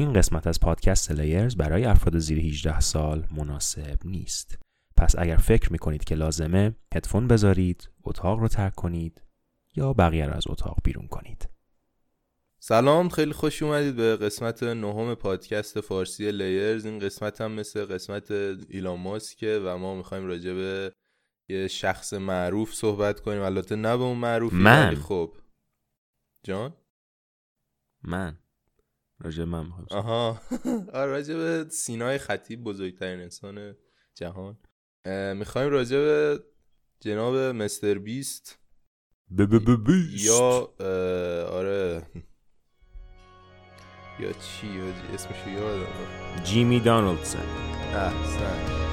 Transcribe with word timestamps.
این 0.00 0.12
قسمت 0.12 0.46
از 0.46 0.60
پادکست 0.60 1.10
لیرز 1.10 1.56
برای 1.56 1.84
افراد 1.84 2.18
زیر 2.18 2.38
18 2.38 2.80
سال 2.80 3.26
مناسب 3.30 3.98
نیست. 4.04 4.58
پس 4.96 5.14
اگر 5.18 5.36
فکر 5.36 5.72
می‌کنید 5.72 6.04
که 6.04 6.14
لازمه 6.14 6.74
هدفون 6.94 7.28
بذارید، 7.28 7.90
اتاق 8.04 8.38
رو 8.38 8.48
ترک 8.48 8.74
کنید 8.74 9.22
یا 9.76 9.92
بقیه 9.92 10.26
رو 10.26 10.34
از 10.34 10.44
اتاق 10.46 10.78
بیرون 10.84 11.06
کنید. 11.06 11.48
سلام 12.58 13.08
خیلی 13.08 13.32
خوش 13.32 13.62
اومدید 13.62 13.96
به 13.96 14.16
قسمت 14.16 14.62
نهم 14.62 15.14
پادکست 15.14 15.80
فارسی 15.80 16.32
لیرز 16.32 16.84
این 16.84 16.98
قسمت 16.98 17.40
هم 17.40 17.52
مثل 17.52 17.84
قسمت 17.84 18.30
ایلان 18.30 19.00
ماسکه 19.00 19.60
و 19.64 19.78
ما 19.78 19.94
می‌خوایم 19.94 20.26
راجع 20.26 20.54
به 20.54 20.92
یه 21.48 21.68
شخص 21.68 22.12
معروف 22.12 22.74
صحبت 22.74 23.20
کنیم 23.20 23.42
البته 23.42 23.76
نه 23.76 23.96
به 23.96 24.02
اون 24.02 24.18
معروفی 24.18 24.56
من. 24.56 24.94
خب 24.94 25.32
جان 26.44 26.74
من 28.02 28.38
راجع 29.20 29.44
من 29.44 29.66
آها. 29.90 30.40
آره 30.92 31.10
راجع 31.10 31.34
به 31.34 31.66
سینای 31.70 32.18
خطیب 32.18 32.64
بزرگترین 32.64 33.20
انسان 33.20 33.74
جهان. 34.14 34.58
می‌خوایم 35.36 35.70
راجع 35.70 35.96
به 35.96 36.40
جناب 37.00 37.36
مستر 37.36 37.98
بیست 37.98 38.58
ب- 39.38 39.42
ب- 39.42 39.64
ب- 39.70 39.86
بیست. 39.86 40.24
یا 40.26 40.74
آره. 41.52 42.02
یا 44.20 44.32
چی؟ 44.32 44.80
اسمشو 45.14 45.50
یادم. 45.50 46.42
جیمی 46.44 46.80
دانالدسون 46.80 47.40
احسن. 47.94 48.87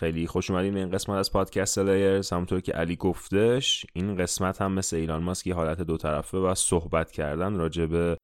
خیلی 0.00 0.26
خوش 0.26 0.50
اومدیم 0.50 0.74
به 0.74 0.80
این 0.80 0.90
قسمت 0.90 1.16
از 1.16 1.32
پادکست 1.32 1.78
لیرز. 1.78 2.32
همونطور 2.32 2.60
که 2.60 2.72
علی 2.72 2.96
گفتش 2.96 3.86
این 3.92 4.16
قسمت 4.16 4.62
هم 4.62 4.72
مثل 4.72 4.96
ایلان 4.96 5.22
ماسک 5.22 5.48
حالت 5.48 5.80
دو 5.80 5.96
طرفه 5.96 6.38
و 6.38 6.54
صحبت 6.54 7.10
کردن 7.10 7.54
راجع 7.54 7.86
به 7.86 8.16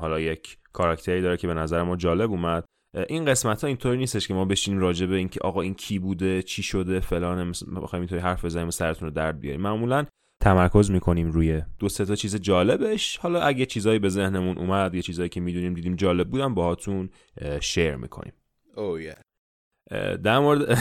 حالا 0.00 0.20
یک 0.20 0.58
کاراکتری 0.72 1.22
داره 1.22 1.36
که 1.36 1.46
به 1.46 1.54
نظر 1.54 1.82
ما 1.82 1.96
جالب 1.96 2.30
اومد. 2.30 2.64
این 3.08 3.24
قسمت 3.24 3.60
ها 3.60 3.68
اینطوری 3.68 3.98
نیستش 3.98 4.28
که 4.28 4.34
ما 4.34 4.44
بشینیم 4.44 4.80
راجع 4.80 5.06
به 5.06 5.16
اینکه 5.16 5.40
آقا 5.40 5.60
این 5.60 5.74
کی 5.74 5.98
بوده 5.98 6.42
چی 6.42 6.62
شده 6.62 7.00
فلان 7.00 7.50
بخوایم 7.50 8.00
اینطوری 8.02 8.20
حرف 8.20 8.44
بزنیم 8.44 8.68
و 8.68 8.70
سرتون 8.70 9.08
رو 9.08 9.14
درد 9.14 9.40
بیاریم. 9.40 9.60
معمولا 9.60 10.06
تمرکز 10.42 10.90
می‌کنیم 10.90 11.30
روی 11.30 11.62
دو 11.78 11.88
سه 11.88 12.04
تا 12.04 12.14
چیز 12.14 12.36
جالبش. 12.36 13.16
حالا 13.16 13.40
اگه 13.40 13.66
چیزایی 13.66 13.98
به 13.98 14.08
ذهنمون 14.08 14.58
اومد 14.58 14.94
یه 14.94 15.02
چیزایی 15.02 15.28
که 15.28 15.40
می‌دونیم 15.40 15.74
دیدیم 15.74 15.96
جالب 15.96 16.28
بودن 16.28 16.54
باهاتون 16.54 17.10
اه، 17.40 17.60
شیر 17.60 17.96
می‌کنیم. 17.96 18.32
یه 18.76 19.14
اه، 19.16 19.23
در 20.24 20.38
مورد 20.38 20.78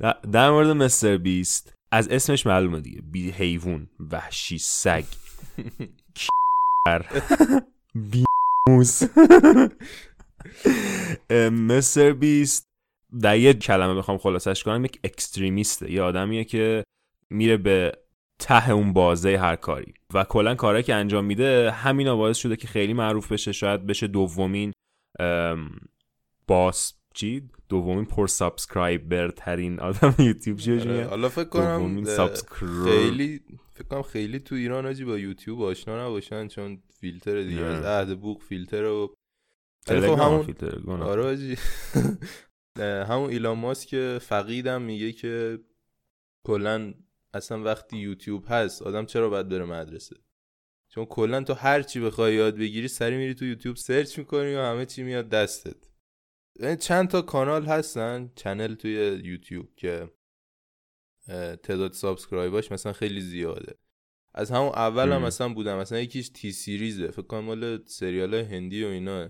در- 0.32 0.50
مورد 0.50 0.68
مستر 0.68 1.16
بیست 1.16 1.74
از 1.92 2.08
اسمش 2.08 2.46
معلومه 2.46 2.80
دیگه. 2.80 3.02
بی 3.02 3.30
حیوان 3.30 3.88
وحشی 4.12 4.58
سگ. 4.58 5.04
بیموس 7.94 9.02
اه، 11.30 11.48
مستر 11.48 12.12
بیست 12.12 12.66
در 13.20 13.38
یه 13.38 13.54
کلمه 13.54 13.94
بخوام 13.94 14.18
خلاصش 14.18 14.62
کنم 14.62 14.84
یک 14.84 15.00
اکستریمیسته. 15.04 15.92
یه 15.92 16.02
آدمیه 16.02 16.44
که 16.44 16.84
میره 17.30 17.56
به 17.56 17.92
ته 18.38 18.70
اون 18.70 18.92
بازه 18.92 19.38
هر 19.38 19.56
کاری. 19.56 19.94
و 20.14 20.24
کلا 20.24 20.54
کارهایی 20.54 20.82
که 20.82 20.94
انجام 20.94 21.24
میده 21.24 21.70
همینا 21.70 22.16
باعث 22.16 22.36
شده 22.36 22.56
که 22.56 22.68
خیلی 22.68 22.92
معروف 22.92 23.32
بشه. 23.32 23.52
شاید 23.52 23.86
بشه 23.86 24.06
دومین 24.06 24.72
باس. 26.46 26.92
چی؟ 27.14 27.42
دومین 27.74 28.04
پر 28.04 28.26
subscriber 28.26 29.30
ترین 29.30 29.80
آدم 29.80 30.14
یوتیوب 30.26 30.56
بهش 30.56 30.86
آره، 30.86 31.04
حالا 31.04 31.28
فکر 31.28 31.44
کنم 31.44 32.04
خیلی 32.84 33.40
فکر 33.72 33.88
کنم 33.88 34.02
خیلی 34.02 34.38
تو 34.38 34.54
ایران 34.54 34.86
حاجی 34.86 35.04
با 35.04 35.18
یوتیوب 35.18 35.62
آشنا 35.62 36.06
نباشن 36.06 36.48
چون 36.48 36.82
فیلتر 37.00 37.42
دیگه 37.42 37.60
نه. 37.60 37.86
از 37.86 38.10
عهد 38.10 38.20
بوق 38.20 38.42
فیلتر 38.42 38.84
و 38.84 39.14
خب 39.86 39.92
همون 39.92 40.42
فیلتر. 40.42 40.90
آره 41.02 41.56
همون 43.10 43.30
ایلان 43.30 43.58
ماسک 43.58 44.18
فقیدم 44.18 44.82
میگه 44.82 45.12
که 45.12 45.58
کلا 46.46 46.94
اصلا 47.34 47.62
وقتی 47.62 47.96
یوتیوب 47.96 48.44
هست 48.48 48.82
آدم 48.82 49.06
چرا 49.06 49.28
باید 49.28 49.48
بره 49.48 49.64
مدرسه؟ 49.64 50.16
چون 50.88 51.04
کلا 51.04 51.42
تو 51.42 51.54
هر 51.54 51.82
چی 51.82 52.00
بخوای 52.00 52.34
یاد 52.34 52.56
بگیری 52.56 52.88
سری 52.88 53.16
میری 53.16 53.34
تو 53.34 53.44
یوتیوب 53.44 53.76
search 53.76 54.18
می‌کنی 54.18 54.54
و 54.54 54.60
همه 54.60 54.86
چی 54.86 55.02
میاد 55.02 55.28
دستت. 55.28 55.93
چند 56.80 57.08
تا 57.08 57.22
کانال 57.22 57.66
هستن 57.66 58.30
channel 58.36 58.74
توی 58.74 59.20
یوتیوب 59.24 59.68
که 59.76 60.10
تعداد 61.62 61.92
subscriber 61.92 62.59
اش 62.59 62.72
مثلا 62.72 62.92
خیلی 62.92 63.20
زیاده 63.20 63.74
از 64.34 64.50
همون 64.50 64.68
اول 64.68 65.12
هم. 65.12 65.22
مثلا 65.22 65.48
بودم 65.54 65.78
مثلا 65.78 65.98
یکیش 65.98 66.28
T-Series 66.28 66.52
ه 66.52 67.10
فکر 67.10 67.22
کنم 67.22 67.44
مال 67.44 67.84
سریال 67.86 68.34
هندی 68.34 68.84
و 68.84 68.86
اینا 68.86 69.28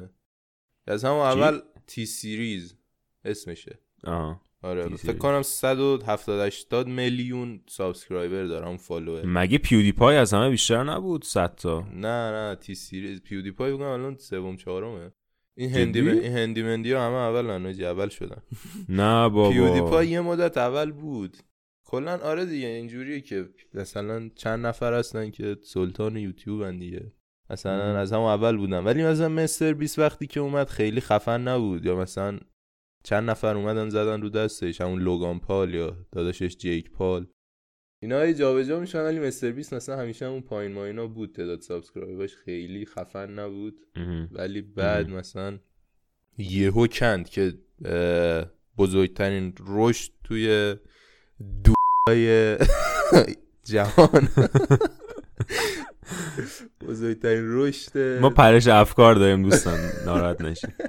از 0.86 1.04
همون؟ 1.04 1.20
اول 1.20 1.60
T-Series 1.86 2.76
اسمشه 3.24 3.78
آها. 4.04 4.40
آره 4.62 4.96
فکر. 4.96 5.18
کنم 5.18 5.42
170 5.42 6.42
80 6.42 6.88
میلیون 6.88 7.60
subscriber 7.66 8.64
اون 8.64 8.76
follower 8.76 9.26
مگه 9.26 9.58
PewDiePie 9.58 10.16
از 10.16 10.34
همه 10.34 10.50
بیشتر 10.50 10.84
نبود 10.84 11.24
100 11.24 11.54
تا 11.54 11.80
نه 11.80 12.30
نه 12.30 12.54
T-Series 12.54 13.22
PewDiePie 13.22 13.72
بگم 13.72 13.82
الان 13.82 14.16
سوم 14.18 14.56
چهارمه 14.56 15.12
این؟ 15.56 15.70
هندی 15.70 16.10
این 16.10 16.32
هندی 16.32 16.62
مندی 16.62 16.92
ها 16.92 17.06
همه 17.06 17.14
اول 17.14 17.46
نانوجی 17.46 17.84
اول 17.84 18.08
شدن. 18.08 18.42
نه 18.88 19.28
بابا. 19.28 19.50
PewDiePie 19.50 20.08
یه 20.08 20.20
مدت 20.20 20.58
اول 20.58 20.92
بود. 20.92 21.36
کلا 21.86 22.18
آره 22.18 22.44
دیگه 22.44 22.66
اینجوریه 22.66 23.20
که 23.20 23.48
مثلا 23.74 24.30
چند 24.34 24.66
نفر 24.66 24.94
هستن 24.94 25.30
که 25.30 25.56
سلطان 25.62 26.16
یوتیوب 26.16 26.70
دیگه. 26.70 27.12
مثلا. 27.50 27.98
از 27.98 28.12
همون 28.12 28.26
اول 28.26 28.56
بودن. 28.56 28.84
ولی 28.84 29.04
مثلا 29.04 29.28
MrBeast 29.28 29.98
وقتی 29.98 30.26
که 30.26 30.40
اومد 30.40 30.68
خیلی 30.68 31.00
خفن 31.00 31.40
نبود. 31.48 31.84
یا 31.84 31.96
مثلا 31.96 32.38
چند 33.04 33.30
نفر 33.30 33.56
اومدن 33.56 33.88
زدن 33.88 34.22
رو 34.22 34.28
دستش. 34.28 34.80
همون 34.80 35.00
لوگان 35.00 35.38
پال 35.38 35.74
یا 35.74 35.96
داداشش 36.12 36.56
جیک 36.56 36.90
پال. 36.90 37.26
اینا 38.04 38.32
جابجا 38.32 38.80
میشن 38.80 39.00
ولی 39.00 39.20
MrBeast 39.20 39.72
مثلا 39.72 39.98
همیشه 39.98 40.26
همون 40.26 40.40
پایین 40.40 40.72
مایینا 40.72 41.06
بود 41.06 41.34
تعداد 41.34 41.60
subscriber 41.60 42.23
ش 42.23 42.36
خیلی 42.36 42.86
خفن 42.86 43.30
نبود. 43.30 43.80
ولی 44.32 44.62
بعد. 44.62 45.08
مثلا 45.08 45.58
یهو 46.38 46.86
کند 46.86 47.28
که 47.28 47.54
بزرگترین 48.78 49.54
رشد 49.66 50.10
توی 50.24 50.76
دوهای 51.64 52.58
جهان 53.72 54.28
بزرگترین 56.88 57.44
رشد 57.46 57.98
ما 58.20 58.30
پرش 58.30 58.66
افکار 58.66 59.14
داریم 59.14 59.42
دوستان 59.42 59.78
ناراحت 60.06 60.40
نشین 60.40 60.70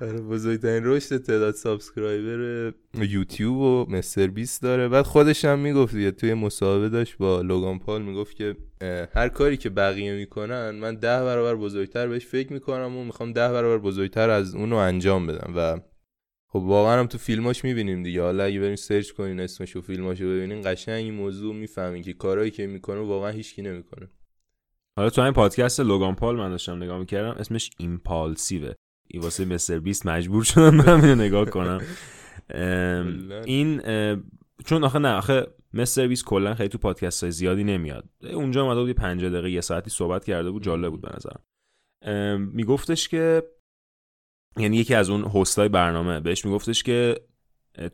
آره، 0.00 0.20
بزرگترین 0.20 0.82
رشد 0.84 1.16
تعداد 1.16 1.54
سابسکرایبر 1.54 2.72
یوتیوب 2.94 3.56
و 3.56 3.86
مستر 3.88 4.26
بیست 4.26 4.62
داره. 4.62 4.88
بعد 4.88 5.06
خودش 5.06 5.44
هم 5.44 5.58
می‌گفت 5.58 5.94
دیگه 5.94 6.10
توی 6.10 6.34
مصاحبه 6.34 6.88
داشت 6.88 7.16
با 7.18 7.40
لوگان 7.40 7.78
پال 7.78 8.02
می‌گفت 8.02 8.36
که 8.36 8.56
هر 9.14 9.28
کاری 9.28 9.56
که 9.56 9.70
بقیه 9.70 10.14
می‌کنن 10.14 10.70
من 10.70 10.94
ده 10.94 11.24
برابر 11.24 11.54
بزرگتر 11.54 12.08
بهش 12.08 12.26
فکر 12.26 12.52
می‌کنم 12.52 12.96
و 12.96 13.04
می‌خوام 13.04 13.32
ده 13.32 13.52
برابر 13.52 13.78
بزرگتر 13.78 14.30
از 14.30 14.54
اونو 14.54 14.76
انجام 14.76 15.26
بدم. 15.26 15.52
و 15.56 15.80
خب 16.48 16.60
واقعا 16.60 17.00
هم 17.00 17.06
تو 17.06 17.18
فیلماش 17.18 17.64
می‌بینیم 17.64 18.02
دیگه. 18.02 18.22
حالا 18.22 18.44
اگه 18.44 18.60
بریم 18.60 18.76
سرچ 18.76 19.10
کنین 19.10 19.40
اسمش 19.40 19.76
و 19.76 19.80
فیلماشو 19.80 20.24
ببینین 20.24 20.60
قشنگ 20.64 21.04
این 21.04 21.14
موضوع 21.14 21.54
می‌فهمین 21.54 22.02
که 22.02 22.12
کارهایی 22.12 22.50
که 22.50 22.66
می‌کنه 22.66 23.00
واقعا 23.00 23.30
هیچکی 23.30 23.62
نمی‌کنه. 23.62 24.08
حالا 24.96 25.10
تو 25.10 25.22
این 25.22 25.32
پادکست 25.32 25.80
لوگان 25.80 26.14
پال 26.14 26.36
من 26.36 26.50
داشتم 26.50 26.82
نگاه 26.82 26.98
می‌کردم 26.98 27.40
اسمش 27.40 27.70
ایمپالسیوه. 27.78 28.72
واسه 29.18 29.44
مستر 29.44 29.78
بیست 29.78 30.06
مجبور 30.06 30.44
شدم 30.44 30.78
برم 30.78 31.00
اینو 31.00 31.14
نگاه 31.14 31.50
کنم. 31.50 31.80
این 33.44 33.80
چون 34.64 34.84
آخه 34.84 34.98
نه 34.98 35.12
آخه 35.12 35.46
مستر 35.74 36.06
بیست 36.06 36.24
کلا 36.24 36.54
خیلی 36.54 36.68
تو 36.68 36.78
پادکست 36.78 37.22
های 37.22 37.32
زیادی 37.32 37.64
نمیاد. 37.64 38.04
اونجا 38.32 38.62
اومده 38.62 38.80
بود 38.80 38.88
یه 38.88 38.94
50 38.94 39.30
دقیقه 39.30 39.50
یه 39.50 39.60
ساعتی 39.60 39.90
صحبت 39.90 40.24
کرده 40.24 40.50
بود 40.50 40.62
جالب 40.62 40.90
بود 40.90 41.00
به 41.00 41.08
نظرم. 41.16 41.42
میگفتش 42.52 43.08
که 43.08 43.42
یعنی 44.56 44.76
یکی 44.76 44.94
از 44.94 45.10
اون 45.10 45.24
هستای 45.24 45.68
برنامه 45.68 46.20
بهش 46.20 46.44
میگفتش 46.44 46.82
که 46.82 47.20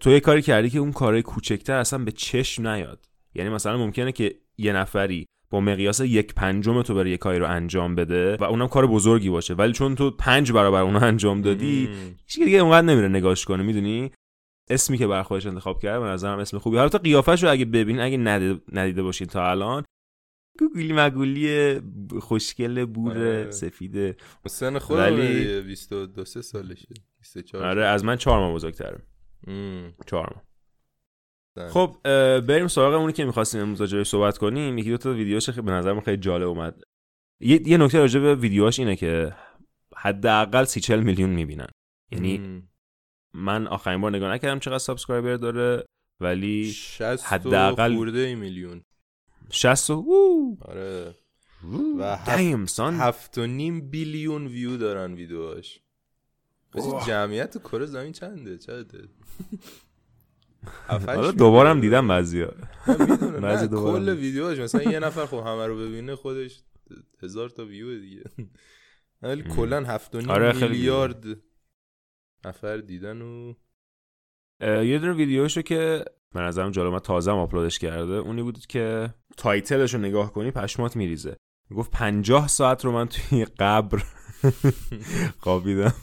تو 0.01 0.11
یه 0.11 0.21
کاری 0.21 0.43
کردی 0.43 0.71
که 0.71 0.79
اون 0.79 0.93
کارهای 0.93 1.23
کوچکتر 1.23 1.77
اصلا 1.77 2.05
به 2.05 2.13
چشم 2.13 2.69
نیاد. 2.69 3.09
یعنی 3.35 3.51
مثلا 3.51 3.77
ممکنه 3.77 4.13
که 4.13 4.35
یه 4.59 4.73
نفری 4.73 5.27
با 5.51 5.61
مقیاس 5.61 6.01
یک 6.01 6.35
پنجم 6.35 6.83
تو 6.83 6.95
بره 6.95 7.11
یه 7.11 7.17
کاری 7.17 7.39
رو 7.39 7.47
انجام 7.51 7.95
بده 7.95 8.37
و 8.37 8.45
اونم 8.45 8.69
کار 8.69 8.87
بزرگی 8.87 9.31
باشه. 9.31 9.55
ولی 9.55 9.73
چون 9.73 9.95
تو 9.95 10.11
پنج 10.11 10.53
برابر 10.53 10.81
اونو 10.81 11.05
انجام 11.05 11.43
دادی. 11.43 11.89
هیچ 12.27 12.45
دیگه 12.45 12.59
اونقدر 12.59 12.87
نمیره 12.87 13.09
نگاش 13.09 13.45
کنه 13.45 13.63
می‌دونی؟ 13.63 14.11
اسمی 14.71 14.99
که 14.99 15.07
بر 15.07 15.23
خودش 15.23 15.47
انتخاب 15.47 15.83
کرده 15.83 16.01
به 16.01 16.07
نظرم 16.07 16.39
اسم 16.39 16.59
خوبی. 16.59 16.77
حالا 16.77 16.89
قیافش 16.89 17.43
رو 17.43 17.51
اگه 17.51 17.65
ببینین 17.65 18.03
اگه 18.03 18.17
ندیده, 18.17 18.61
ندیده 18.73 19.03
باشین 19.03 19.27
تا 19.27 19.51
الان 19.51 19.85
گوگلی 20.59 20.93
مگولی 20.93 21.81
خوشگل 22.21 22.85
بور 22.85 23.11
آره. 23.19 23.51
سفیده. 23.51 24.17
سن 24.47 24.79
خودم 24.79 25.03
ولی- 25.03 25.17
ولی... 25.47 25.61
22 25.61 26.25
3 26.25 26.43
سالشه 26.43 26.89
24 27.19 27.65
آره 27.65 27.85
از 27.85 28.05
من 28.05 28.17
چهار 28.17 28.39
ماه 28.39 28.55
بزرگتره. 28.55 28.99
ام. 29.47 29.93
چهار 30.07 30.33
ماه. 30.35 30.43
زن. 31.57 31.69
خب 31.69 31.97
بریم 32.41 32.69
سراغ 32.69 32.95
اونی 32.95 33.13
که 33.13 33.25
می‌خواستیم 33.25 33.61
امروز 33.61 33.81
راجع 33.81 33.97
بهش 33.99 34.09
صحبت 34.09 34.39
کنیم 34.39 34.79
یکی 34.79 34.91
دو 34.91 34.97
تا 34.97 35.11
ویدیوش 35.13 35.51
خیلی 35.51 35.63
به 35.67 35.73
نظر 35.73 36.01
خیلی 36.01 36.17
جالب 36.17 36.49
اومد 36.49 36.83
یه, 37.41 37.69
یه 37.69 37.77
نکته 37.77 37.99
راجع 37.99 38.21
به 38.21 38.35
ویدیوهاش 38.35 38.79
اینه 38.79 38.97
که 38.97 39.33
حداقل 39.97 40.65
سی 40.65 40.81
چل 40.81 41.01
میلیون 41.01 41.31
می‌بینن 41.31 41.67
یعنی. 42.13 42.63
من 43.35 43.67
آخرین 43.67 44.01
بار 44.01 44.17
نگاه 44.17 44.33
نکردم 44.33 44.59
چقدر 44.59 44.79
subscriber 44.79 45.37
داره 45.37 45.85
ولی 46.21 46.73
60 46.73 47.25
حداقل- 47.25 47.95
خورده 47.97 48.35
میلیون 48.35 48.83
60 49.51 49.91
و 49.91 49.95
وو. 49.95 50.57
آره. 50.61 51.15
و 51.99 52.17
هفت- 52.17 52.81
هفت 52.81 53.39
و 53.39 53.47
نیم 53.47 53.91
billion 53.91 54.47
view 54.47 54.77
دارن 54.77 55.15
ویدیوهاش. 55.15 55.81
جمعیت 57.07 57.59
کره 57.59 57.87
زمین 57.87 58.13
چنده 58.13 58.59
چنده 58.59 59.09
حالا 60.89 61.31
دوبارم 61.31 61.81
دیدم 61.81 62.09
بعضیا. 62.09 62.53
بعضی 63.43 63.69
دوباره 63.69 63.99
کل 64.01 64.09
هم. 64.09 64.17
ویدیوهاش. 64.17 64.59
مثلا 64.59 64.83
یه 64.83 64.99
نفر 64.99 65.27
خب 65.27 65.37
همه 65.47 65.67
رو 65.67 65.79
ببینه 65.79 66.17
خودش 66.17 66.63
هزار 67.23 67.49
تا 67.49 67.65
ویو 67.65 68.01
دیگه. 68.01 68.23
ولی. 69.23 69.43
کلا 69.43 69.85
هفت 69.85 70.15
و 70.15 70.19
نیم 70.19 70.31
آره، 70.31 70.53
خیلی 70.53 70.69
میلیارد 70.69 71.25
نفر 72.45 72.77
دیدن 72.77 73.23
و 73.23 73.55
یه 74.63 74.99
دونه 74.99 75.13
ویدیوشو 75.13 75.63
که 75.63 76.05
به 76.35 76.41
نظرم 76.41 76.71
جالب 76.71 76.89
اومد 76.89 77.03
تازه 77.03 77.31
هم 77.31 77.39
آپلودش 77.39 77.79
کرده 77.79 78.13
اونی 78.13 78.43
بود 78.43 78.67
که 78.67 79.15
title 79.37 79.78
ش 79.78 79.95
رو 79.95 80.01
نگاه 80.01 80.33
کنی 80.33 80.51
پشمات 80.51 80.97
میریزه. 80.97 81.37
گفت 81.77 81.91
پنجاه 81.91 82.49
ساعت 82.49 82.85
رو 82.85 82.93
من 82.93 83.09
توی 83.09 83.45
قبر 83.45 84.03
خوابیدم. 85.43 85.95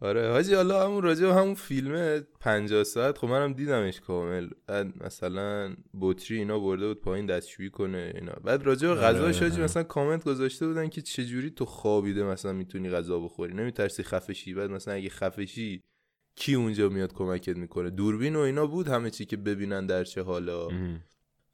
آره 0.00 0.30
حاجی 0.30 0.54
حالا 0.54 0.84
همون 0.84 1.02
راجع 1.02 1.26
به 1.26 1.34
همون 1.34 1.54
فیلم 1.54 2.20
50 2.40 2.84
ساعت 2.84 3.18
خب 3.18 3.28
منم 3.28 3.52
دیدمش 3.52 4.00
کامل. 4.00 4.48
بعد 4.66 5.02
مثلا 5.04 5.76
بطری 6.00 6.38
اینا 6.38 6.58
برده 6.58 6.88
بود 6.88 7.00
پایین 7.00 7.26
دستشویی 7.26 7.70
کنه 7.70 8.12
اینا. 8.14 8.32
بعد 8.44 8.62
راجع 8.62 8.88
به 8.88 8.94
آره، 8.94 9.00
غذاش 9.00 9.42
حاجی 9.42 9.54
آره. 9.54 9.64
مثلا 9.64 9.82
کامنت 9.82 10.24
گذاشته 10.24 10.66
بودن 10.66 10.88
که 10.88 11.02
چجوری 11.02 11.50
تو 11.50 11.64
خوابیده 11.64 12.24
مثلا 12.24 12.52
می‌تونی 12.52 12.90
غذا 12.90 13.18
بخوری. 13.20 13.54
نمیترسی 13.54 14.02
خفه 14.02 14.32
شی 14.32 14.54
بعد 14.54 14.70
مثلا 14.70 14.94
اگه 14.94 15.08
خفه 15.08 15.50
شی 15.50 15.82
کی 16.36 16.54
اونجا 16.54 16.88
میاد 16.88 17.12
کمکت 17.12 17.56
می‌کنه؟ 17.56 17.90
دوربین 17.90 18.36
و 18.36 18.40
اینا 18.40 18.66
بود 18.66 18.88
همه 18.88 19.10
چی 19.10 19.24
که 19.24 19.36
ببینن 19.36 19.86
در 19.86 20.04
چه 20.04 20.22
حالا. 20.22 20.68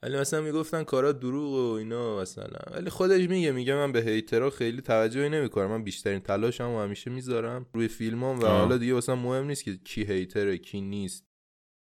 ولی 0.05 0.17
مثلا 0.17 0.41
می‌گفتن 0.41 0.83
کارا 0.83 1.11
دروغ 1.11 1.53
و 1.53 1.73
اینا 1.73 2.21
مثلا. 2.21 2.59
ولی 2.71 2.89
خودش 2.89 3.29
میگه 3.29 3.51
میگه 3.51 3.75
من 3.75 3.91
به 3.91 4.01
هیترها 4.01 4.49
خیلی 4.49 4.81
توجهی 4.81 5.29
نمی‌کنم. 5.29 5.67
من 5.67 5.83
بیشترین 5.83 6.19
تلاشم 6.19 6.69
و 6.69 6.79
همیشه 6.79 7.11
می‌ذارم 7.11 7.65
روی 7.73 7.87
فیلمام 7.87 8.39
و 8.39 8.45
آه. 8.45 8.59
حالا 8.59 8.77
دیگه 8.77 8.93
واسه 8.93 9.13
مهم 9.13 9.45
نیست 9.45 9.63
که 9.63 9.77
کی 9.77 10.03
هیتره 10.05 10.57
کی 10.57 10.81
نیست. 10.81 11.25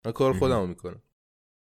من 0.06 0.12
کار. 0.12 0.34
خودمو 0.34 0.68
می‌کنم. 0.68 1.02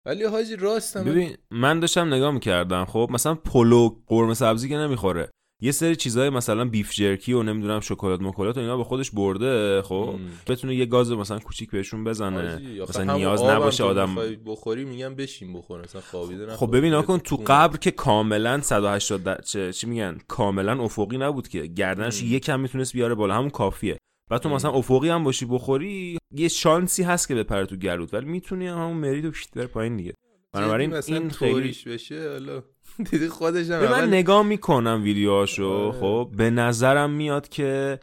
ولی 0.06 0.24
حاجی 0.24 0.56
راستم 0.56 1.04
ببین 1.04 1.36
من 1.50 1.80
داشتم 1.80 2.14
نگاه 2.14 2.30
می‌کردم 2.30 2.84
خب؟ 2.84 3.08
مثلا 3.10 3.34
پلو 3.34 4.02
قرمه 4.06 4.34
سبزی 4.34 4.68
که 4.68 4.76
نمی‌خوره. 4.76 5.30
یه 5.60 5.72
سری 5.72 5.96
چیزای 5.96 6.30
مثلا 6.30 6.64
بیف 6.64 6.92
جرکی 6.92 7.32
و 7.32 7.42
نمی‌دونم 7.42 7.80
شکلات 7.80 8.20
مکلات 8.20 8.56
و 8.56 8.60
اینا 8.60 8.76
به 8.76 8.84
خودش 8.84 9.10
برده 9.10 9.82
خب 9.82 10.14
مم. 10.18 10.28
بتونه 10.46 10.74
یه 10.74 10.86
گاز 10.86 11.12
مثلا 11.12 11.38
کوچیک 11.38 11.70
بهشون 11.70 12.04
بزنه 12.04 12.60
مثلا 12.88 13.16
نیاز 13.16 13.42
نباشه 13.42 13.84
آدم 13.84 14.14
بخوری 14.46 14.84
میگم 14.84 15.14
بشین 15.14 15.52
بخور 15.52 15.80
مثلا 15.80 16.00
خوابیده 16.00 16.56
خب. 16.56 16.76
ببین 16.76 16.94
نکن 16.94 17.18
تو. 17.18 17.42
قبر 17.46 17.76
که 17.76 17.90
کاملا 17.90 18.60
180 18.60 19.22
در... 19.22 19.40
چه... 19.40 19.72
چی 19.72 19.86
میگن 19.86 20.18
کاملا 20.28 20.82
افقی 20.82 21.18
نبود 21.18 21.48
که 21.48 21.66
گردنش. 21.66 22.22
یکم 22.22 22.60
می‌تونست 22.60 22.92
بیاره 22.92 23.14
بالا 23.14 23.34
همون 23.34 23.50
کافیه 23.50 23.98
بعد 24.30 24.40
تو. 24.40 24.48
مثلا 24.48 24.70
افقی 24.70 25.08
هم 25.08 25.24
باشی 25.24 25.46
بخوری 25.46 26.18
یه 26.34 26.48
شانسی 26.48 27.02
هست 27.02 27.28
که 27.28 27.34
بپره 27.34 27.66
تو 27.66 27.76
گلوت 27.76 28.14
ولی 28.14 28.26
می‌تونی 28.26 28.66
هم 28.66 28.78
همون 28.78 28.96
مرید 28.96 29.24
و 29.24 29.30
پشت 29.30 29.50
بره 29.54 29.66
پایین 29.66 29.96
دیگه 29.96 30.14
بنابراین 30.52 30.94
این 30.94 31.30
خیلی 31.30 31.76
بشه 31.86 32.30
حالا 32.30 32.62
دیدی 33.10 33.28
خودش 33.28 33.70
هم 33.70 33.84
من 33.90 34.08
نگاه 34.08 34.42
می‌کنم 34.46 35.00
ویدیوهاشو. 35.02 35.68
آره. 35.68 36.00
خب 36.00 36.30
به 36.36 36.50
نظرم 36.50 37.10
میاد 37.10 37.48
که 37.48 38.00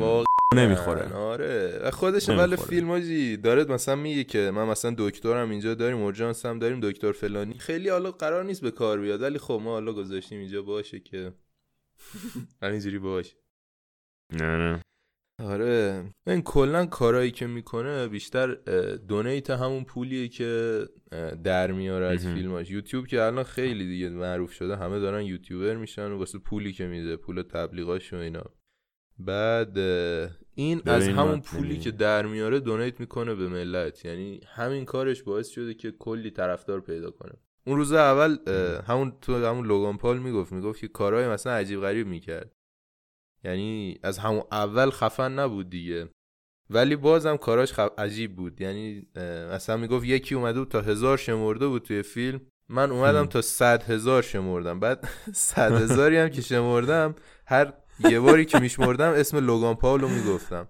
واقعا. 0.00 0.24
نمی‌خوره. 0.54 1.12
آره. 1.12 1.80
و 1.82 1.90
خودش 1.90 2.28
ولی. 2.28 2.56
فیلم 2.56 2.98
داره 3.36 3.64
مثلا 3.64 3.96
میگه 3.96 4.24
که 4.24 4.50
من 4.54 4.64
مثلا 4.64 4.94
دکترم 4.98 5.50
اینجا 5.50 5.74
داریم 5.74 5.98
اورژانس 5.98 6.46
هم 6.46 6.58
داریم 6.58 6.80
دکتر 6.80 7.12
فلانی. 7.12 7.54
خیلی 7.54 7.88
حالا 7.88 8.10
قرار 8.10 8.44
نیست 8.44 8.60
به 8.60 8.70
کار 8.70 9.00
بیاد 9.00 9.22
ولی 9.22 9.38
خب 9.38 9.60
ما 9.64 9.70
حالا 9.72 9.92
گذاشتیم 9.92 10.38
اینجا 10.38 10.62
باشه 10.62 11.00
که. 11.00 11.32
همینجوری 12.62 12.98
باشه. 12.98 13.34
نه 14.32 14.56
نه. 14.56 14.83
آره. 15.38 16.04
این 16.26 16.42
کلا 16.42 16.86
کارایی 16.86 17.30
که 17.30 17.46
می‌کنه 17.46 18.08
بیشتر 18.08 18.54
دونیت 19.08 19.50
همون 19.50 19.84
پولیه 19.84 20.28
که 20.28 20.82
در 21.44 21.72
میاره 21.72 22.06
از. 22.06 22.26
فیلماش. 22.26 22.70
یوتیوب 22.70 23.06
که 23.06 23.22
الان 23.22 23.44
خیلی 23.44 23.86
دیگه 23.86 24.08
معروف 24.08 24.52
شده. 24.52 24.76
همه 24.76 25.00
دارن 25.00 25.22
یوتیوبر 25.22 25.76
میشن 25.76 26.10
و 26.10 26.18
واسه 26.18 26.38
پولی 26.38 26.72
که 26.72 26.86
میده 26.86 27.16
پول 27.16 27.42
تبلیغاش 27.42 28.12
و 28.12 28.16
اینا. 28.16 28.44
بعد 29.18 29.78
این 30.54 30.82
از 30.86 31.08
همون 31.08 31.40
پولی. 31.40 31.78
که 31.78 31.90
در 31.90 32.26
میاره 32.26 32.60
دونیت 32.60 33.00
می‌کنه 33.00 33.34
به 33.34 33.48
ملت. 33.48 34.04
یعنی 34.04 34.40
همین 34.46 34.84
کارش 34.84 35.22
باعث 35.22 35.48
شده 35.48 35.74
که 35.74 35.90
کلی 35.90 36.30
طرفدار 36.30 36.80
پیدا 36.80 37.10
کنه. 37.10 37.32
اون 37.66 37.76
روز 37.76 37.92
اول 37.92 38.36
همون 38.86 39.12
تو 39.22 39.46
همون 39.46 39.66
لوگان 39.66 39.98
پال 39.98 40.18
می‌گفت. 40.18 40.52
می‌گفت 40.52 40.80
که 40.80 40.88
کارهای 40.88 41.28
مثلا 41.28 41.52
عجیب 41.52 41.80
غریب 41.80 42.06
می‌کرد. 42.06 42.52
یعنی 43.44 43.98
از 44.02 44.18
همون 44.18 44.42
اول 44.52 44.90
خفن 44.90 45.32
نبود 45.32 45.70
دیگه. 45.70 46.08
ولی 46.70 46.96
بازم 46.96 47.36
کاراش 47.36 47.72
خ... 47.72 47.80
عجیب 47.98 48.36
بود. 48.36 48.60
یعنی 48.60 49.06
اه، 49.16 49.54
مثلا 49.54 49.76
می‌گفت 49.76 50.04
یکی 50.04 50.34
اومده 50.34 50.58
بود 50.58 50.68
تا 50.68 50.80
هزار 50.80 51.16
شمرده 51.16 51.66
بود 51.66 51.82
توی 51.82 52.02
فیلم. 52.02 52.40
من 52.68 52.90
اومدم 52.90 53.18
هم. 53.18 53.26
تا 53.26 53.42
صد 53.42 53.82
هزار 53.82 54.22
شمردم. 54.22 54.80
بعد 54.80 55.08
صد 55.32 55.72
هزاری 55.72 56.16
هم 56.16 56.28
که 56.28 56.40
شمردم 56.40 57.14
هر 57.46 57.72
یه 58.10 58.20
باری 58.20 58.44
که 58.44 58.58
میشمردم 58.58 59.10
اسم 59.10 59.36
لوگان 59.46 59.74
پاولو 59.74 60.08
می‌گفتم. 60.08 60.68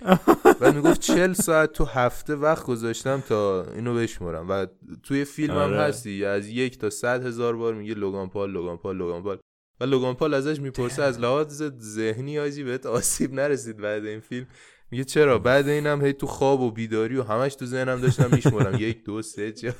بعد 0.60 0.74
می‌گفت 0.74 1.00
چل 1.00 1.32
ساعت 1.32 1.72
تو 1.72 1.84
هفته 1.84 2.34
وقت 2.34 2.66
گذاشتم 2.66 3.20
تا 3.20 3.64
اینو 3.64 3.94
بشمرم. 3.94 4.50
و 4.50 4.66
توی 5.02 5.24
فیلم 5.24 5.54
هم 5.54 5.60
آره. 5.60 5.80
هستی 5.80 6.24
از 6.24 6.48
یک 6.48 6.78
تا 6.78 6.90
صد 6.90 7.26
هزار 7.26 7.56
بار 7.56 7.74
میگه 7.74 7.94
لوگان 7.94 8.28
پال 8.28 8.50
لوگان 8.50 8.76
پال 8.76 8.96
لوگان 8.96 9.22
پال 9.22 9.38
و 9.84 9.86
لوگان 9.86 10.14
پال 10.14 10.34
ازش 10.34 10.60
می‌پرسه 10.60 11.02
از 11.02 11.20
لحاظ 11.20 11.62
ذهنی 11.80 12.38
آجی 12.38 12.64
بهت 12.64 12.86
آسیب 12.86 13.32
نرسید 13.32 13.76
بعد 13.76 14.04
این 14.04 14.20
فیلم. 14.20 14.46
میگه 14.90 15.04
چرا؟ 15.04 15.38
بعد 15.38 15.68
اینم 15.68 16.04
هی 16.04 16.12
تو 16.12 16.26
خواب 16.26 16.60
و 16.60 16.70
بیداری 16.70 17.16
و 17.16 17.22
همش 17.22 17.54
تو 17.54 17.66
ذهنم 17.66 18.00
داشتم 18.00 18.28
میشمرم. 18.32 18.76
یک 18.80 19.04
دو 19.04 19.22
سه 19.22 19.52
چه؟ 19.52 19.74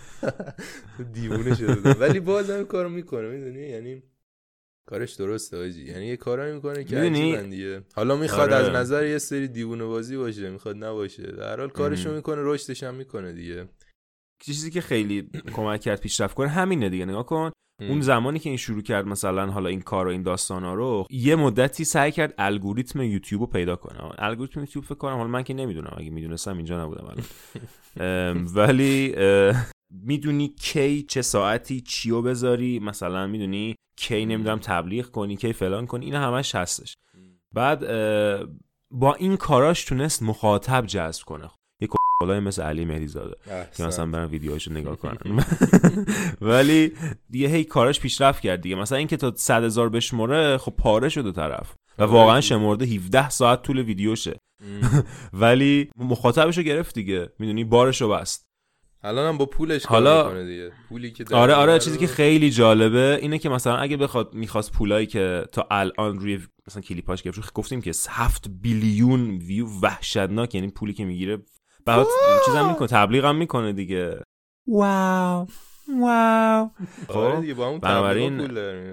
دیوونه 1.15 1.55
شده 1.55 1.75
بودم 1.75 1.97
ولی 2.01 2.21
بازم 2.21 2.65
کارو 2.65 2.89
می‌کنه 2.89 3.29
می‌دونی؟ 3.29 3.69
یعنی 3.69 4.03
کارش 4.87 5.13
درسته 5.13 5.57
آجی. 5.57 5.85
یعنی 5.85 6.07
یه 6.07 6.17
کارایی 6.17 6.55
می‌کنه 6.55 6.85
که؟ 6.85 6.97
عجیبن 6.99 7.51
دیگه. 7.51 7.83
حالا 7.95 8.17
می‌خواد 8.17 8.53
آره. 8.53 8.67
از 8.67 8.75
نظر 8.75 9.07
یه 9.07 9.19
سری 9.19 9.49
دیوونه 9.49 9.85
بازی 9.85 10.17
باشه 10.17 10.51
می‌خواد 10.51 10.85
نباشه. 10.85 11.23
در 11.23 11.61
حال 11.61 11.69
کارشو. 11.69 12.15
می‌کنه 12.15 12.41
رشدش 12.45 12.83
هم 12.83 12.95
می‌کنه 12.95 13.33
دیگه. 13.33 13.69
چیزی 14.43 14.71
که 14.71 14.81
خیلی 14.81 15.31
کمک 15.53 15.81
کرد 15.81 16.01
پیشرفت 16.01 16.35
کنه 16.35 16.49
همینه 16.49 16.89
دیگه. 16.89 17.05
نگاه 17.05 17.27
کن. 17.27 17.51
اون 17.81 18.01
زمانی 18.01 18.39
که 18.39 18.49
این 18.49 18.57
شروع 18.57 18.83
کرد 18.83 19.07
مثلا 19.07 19.47
حالا 19.51 19.69
این 19.69 19.81
کار 19.81 20.07
و 20.07 20.11
این 20.11 20.23
داستانا 20.23 20.75
رو 20.75 21.07
یه 21.11 21.37
مدتی 21.37 21.85
سعی 21.85 22.13
کرد 22.13 22.35
الگوریتم 22.39 23.03
یوتیوب 23.03 23.41
رو 23.41 23.47
پیدا 23.47 23.77
کنه. 23.77 23.99
الگوریتم 24.19 24.61
یوتیوب 24.61 24.85
فکر 24.85 24.95
کنم 24.95 25.17
حالا 25.17 25.29
من 25.29 25.43
که 25.43 25.55
نمی‌دونم 25.55 25.95
اگه 25.97 26.11
می‌دونستم 26.11 26.57
اینجا 26.57 26.85
نبودم 26.85 27.05
الان. 27.05 27.25
ام، 28.01 28.47
ولی 28.55 29.15
می‌دونی 29.91 30.49
کی 30.49 31.03
چه 31.03 31.23
ساعتی 31.23 31.81
چیو 31.81 32.23
بذاری؟ 32.23 32.79
مثلا 32.79 33.27
می‌دونی 33.27 33.75
کی 33.99 34.27
نمی‌دونم 34.27 34.59
تبلیغ 34.59 35.07
کنی 35.07 35.37
کی 35.37 35.53
فلان 35.53 35.87
کنی 35.87 36.05
این 36.05 36.15
همش 36.15 36.55
هستش. 36.55 36.95
بعد 37.55 37.81
با 38.91 39.15
این 39.15 39.37
کاراش 39.37 39.85
تونست 39.85 40.23
مخاطب 40.23 40.87
جذب 40.87 41.25
کنه. 41.25 41.51
کلای 42.23 42.41
مثل 42.41 42.63
علی 42.63 42.85
مهدی 42.85 43.07
زاده 43.07 43.37
که 43.77 43.85
مثلا 43.85 44.07
برن 44.07 44.25
ویدیوهاشو 44.25 44.73
نگاه 44.73 44.97
کنن 44.97 45.17
ولی 46.41 46.93
دیگه 47.31 47.49
هی 47.49 47.65
کاراش 47.65 48.01
پیشرفت 48.01 48.43
کرد 48.43 48.61
دیگه. 48.61 48.75
مثلا 48.77 48.99
اینکه 48.99 49.17
تا 49.17 49.33
100 49.37 49.65
هزار 49.65 49.89
بشمره 49.89 50.59
خب 50.59 50.75
پاره 50.79 51.09
شده 51.09 51.33
طرف. 51.33 51.75
و 51.99 52.03
آره. 52.03 52.13
واقعا. 52.13 52.41
شمرده 52.41 52.85
17 52.85 53.31
ساعت 53.31 53.63
طول 53.63 53.79
ویدیوشه. 53.79 54.37
ولی 55.33 55.91
مخاطبشو 55.97 56.63
گرفت 56.63 56.95
دیگه. 56.95 57.29
می‌دونی؟ 57.39 57.65
بارشو 57.65 58.09
بست. 58.09 58.45
الان 59.03 59.29
هم 59.29 59.39
با 59.39 59.47
پولش 59.47 59.87
حالا- 59.87 60.23
کار 60.23 60.33
می‌کنه 60.35 60.47
دیگه. 60.47 60.73
پولی 60.89 61.11
که 61.11 61.25
آره 61.35 61.55
آره 61.55 61.79
چیزی 61.79 61.99
که 61.99 62.07
خیلی 62.07 62.51
جالبه 62.51 63.19
اینه 63.23 63.39
که 63.39 63.49
مثلا 63.49 63.77
اگه 63.77 63.97
بخواد 63.97 64.35
می‌خواست 64.35 64.73
پولایی 64.73 65.07
که 65.07 65.45
تا 65.53 65.67
الان 65.71 66.19
روی 66.19 66.39
مثلا 66.69 66.83
کلیپاش 66.83 67.23
گرفت 67.23 67.53
گفتیم 67.53 67.81
که 67.81 67.93
7 68.09 68.49
بیلیون 68.49 69.31
ویو 69.31 69.67
وحشتناک 69.83 70.55
یعنی 70.55 70.69
پولی 70.69 70.93
که 70.93 71.05
می‌گیره 71.05 71.39
بعد 71.87 72.07
چیزم 72.47 72.69
می‌کنه 72.69 72.89
تبلیغ 72.89 73.25
هم 73.25 73.37
می‌کنه 73.37 73.73
دیگه. 73.73 74.21
واو. 74.69 75.47
واو. 76.01 76.71
آره 77.09 77.35
خب 77.35 77.41
دیگه 77.41 77.55
با 77.55 77.67
اون 77.67 77.79
بنابراین-. 77.79 78.41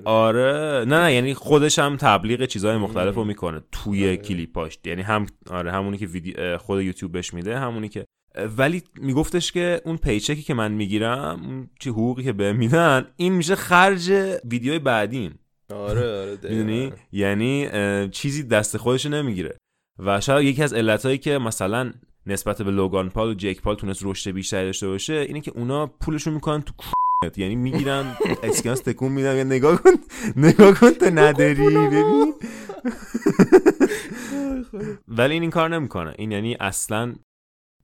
آره. 0.05 0.85
نه 0.87 0.99
نه 0.99 1.13
یعنی 1.13 1.33
خودش 1.33 1.79
هم 1.79 1.97
تبلیغ 1.97 2.45
چیزهای 2.45 2.77
مختلف 2.77 3.15
رو. 3.15 3.23
می‌کنه 3.23 3.61
توی 3.71 4.05
آره. 4.05 4.17
کلیپاش. 4.17 4.77
یعنی 4.85 5.01
هم 5.01 5.25
آره 5.49 5.71
همونی 5.71 5.97
که 5.97 6.05
ویدیو 6.05 6.57
خود 6.57 6.81
یوتیوب 6.81 7.11
بهش 7.11 7.33
میده 7.33 7.59
همونی 7.59 7.89
که 7.89 8.05
ولی 8.57 8.83
میگفتش 8.95 9.51
که 9.51 9.81
اون 9.85 9.97
پیچکی 9.97 10.41
که 10.41 10.53
من 10.53 10.71
می‌گیرم 10.71 11.41
اون 11.43 11.69
چی 11.79 11.89
حقوقی 11.89 12.23
که 12.23 12.33
به 12.33 12.53
میدن 12.53 13.05
این 13.15 13.33
میشه 13.33 13.55
خرج 13.55 14.09
ویدیوی 14.45 14.79
بعدیم. 14.79 15.39
آره 15.73 16.21
آره. 16.21 16.37
می‌دونی؟ 16.49 16.93
یعنی 17.11 17.69
چیزی 18.09 18.43
دست 18.43 18.77
خودش 18.77 19.05
نمی‌گیره. 19.05 19.57
و 19.99 20.21
شاید 20.21 20.47
یکی 20.47 20.63
از 20.63 20.73
علتهایی 20.73 21.17
که 21.17 21.37
مثلا 21.37 21.91
نسبت 22.27 22.61
به 22.61 22.71
لوگان 22.71 23.09
پال 23.09 23.29
و 23.29 23.33
جیک 23.33 23.61
پال 23.61 23.75
تونست 23.75 24.01
رشد 24.03 24.31
بیشتری 24.31 24.65
داشته 24.65 24.87
باشه 24.87 25.13
اینه 25.13 25.41
که 25.41 25.51
اونا 25.55 25.87
پولشون 25.87 26.33
می‌کنن 26.33 26.61
تو. 26.61 26.73
یعنی 27.37 27.55
می‌گیرن 27.55 28.15
اسکناس 28.43 28.79
تکون 28.79 29.11
میدن. 29.11 29.37
یا 29.37 29.43
نگاه 29.43 29.81
کن 29.81 29.91
نگاه 30.35 30.73
کن 30.73 30.91
تو 30.91 31.05
نداری 31.05 31.53
ببین. 31.53 32.33
ولی 35.07 35.33
این 35.33 35.41
این 35.41 35.51
کار 35.51 35.69
نمی‌کنه. 35.69 36.13
این 36.17 36.31
یعنی 36.31 36.57
اصلا 36.59 37.15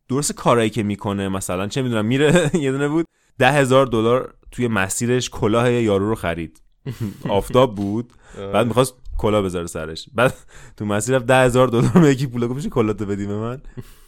درست 0.10 0.34
کارایی 0.34 0.70
که 0.70 0.84
می‌کنه 0.84 1.30
مثلا 1.30 1.68
چه 1.68 1.82
می‌دونم 1.82 2.06
میره 2.06 2.52
یه 2.66 2.72
دونه 2.72 2.88
بود 2.88 3.06
ده 3.38 3.52
هزار 3.52 3.86
دلار 3.86 4.34
توی 4.52 4.68
مسیرش 4.68 5.30
کلاه 5.30 5.72
یارو 5.72 6.10
رو 6.10 6.16
خرید. 6.16 6.62
آفتاب 7.30 7.76
بود. 7.76 8.14
بعد 8.54 8.68
می‌خواست 8.68 8.94
کلا 9.18 9.42
بذاره 9.42 9.68
سرش. 9.68 10.10
بعد 10.14 10.34
تو 10.78 10.86
مسیر 10.86 11.16
رفت 11.16 11.26
ده 11.26 11.44
هزار 11.44 11.68
دلار 11.68 11.92
به 12.02 12.10
یکی 12.10 12.28
پولا 12.28 12.48
گفت 12.48 12.68
کلاتو 12.68 13.06
بدی 13.06 13.26
به 13.26 13.36
من؟ 13.36 13.62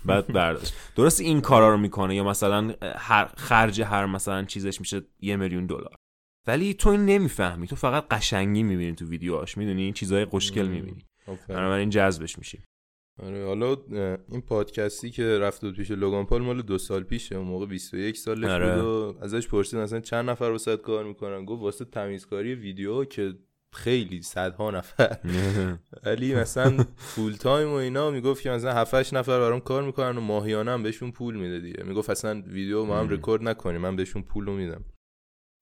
بعد 0.06 0.28
برداشت. 0.28 0.74
درست 0.96 1.22
این 1.22 1.42
کارا 1.42 1.70
رو 1.70 1.78
می‌کنه 1.78 2.16
یا 2.16 2.24
مثلا 2.24 2.74
هر 2.82 3.30
خرج 3.38 3.82
هر 3.82 4.06
مثلا 4.06 4.44
چیزش 4.44 4.80
میشه 4.80 5.02
یه 5.20 5.36
میلیون 5.36 5.66
دلار. 5.66 5.96
ولی 6.48 6.74
تو 6.74 6.90
این 6.90 7.06
نمی‌فهمی. 7.06 7.68
تو 7.68 7.76
فقط 7.76 8.08
قشنگی 8.08 8.64
می‌بینی 8.64 8.96
تو 8.96 9.06
ویدیوهاش 9.06 9.58
می‌دونی؟ 9.58 9.94
چیزای 9.94 10.26
مم. 10.34 10.68
می‌بینی. 10.68 11.06
بنابراین 11.48 11.90
جذبش 11.90 12.38
میشی. 12.38 12.64
آره 13.24 13.46
حالا 13.46 13.78
این 14.32 14.42
پادکستی 14.42 15.12
که 15.12 15.40
رفت 15.40 15.62
بود 15.62 15.76
پیش 15.76 15.92
لوگان 15.92 16.26
پال 16.26 16.42
مال 16.42 16.62
دو 16.62 16.78
سال 16.78 17.04
پیشه. 17.04 17.36
اون 17.36 17.48
موقع 17.48 17.66
21 17.66 18.18
سالش 18.18 18.50
آره. 18.50 18.76
بود 18.76 18.84
و 18.84 19.18
ازش 19.22 19.48
پرسید 19.48 19.80
مثلا 19.80 20.00
چند 20.00 20.30
نفر 20.30 20.46
واسه 20.46 20.78
کار 20.78 21.04
می‌کنن؟ 21.04 21.46
گفت 21.46 21.62
واسه 21.62 21.86
تمیزکاری 21.86 22.56
ویدیو 22.56 23.06
که 23.06 23.34
خیلی 23.74 24.22
صدها 24.22 24.72
نفر 24.72 25.18
ولی 26.06 26.36
مثلا 26.36 26.86
full 26.98 27.34
time 27.34 27.70
و 27.70 27.74
اینا 27.74 28.12
می‌گفت 28.12 28.42
که 28.44 28.50
مثلا 28.50 28.74
7 28.74 28.94
8 28.94 29.14
نفر 29.14 29.40
برام 29.40 29.60
کار 29.60 29.84
می‌کنن 29.84 30.18
و 30.18 30.22
ماهیانه 30.22 30.72
هم 30.72 30.84
بهشون 30.84 31.12
پول 31.12 31.36
میده 31.36 31.60
دیگه 31.60 31.84
می‌گفت 31.84 32.10
اصلا 32.10 32.44
ویدیو 32.48 32.86
ما 32.86 33.00
هم. 33.00 33.10
رکورد 33.10 33.44
نکنیم 33.44 33.82
من 33.82 33.96
بهشون 33.96 34.22
پول 34.22 34.46
رو 34.46 34.56
میدم 34.56 34.86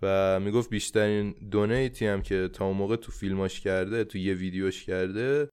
و 0.02 0.40
می‌گفت 0.40 0.70
بیشترین 0.70 1.36
donate 1.52 1.98
ی 1.98 2.06
هم 2.08 2.22
که 2.22 2.50
تا 2.54 2.66
اون 2.66 2.78
موقع 2.78 2.96
تو 2.96 3.12
فیلماش 3.12 3.60
کرده 3.60 4.04
تو 4.04 4.18
یه 4.18 4.34
ویدیوش 4.34 4.84
کرده 4.84 5.50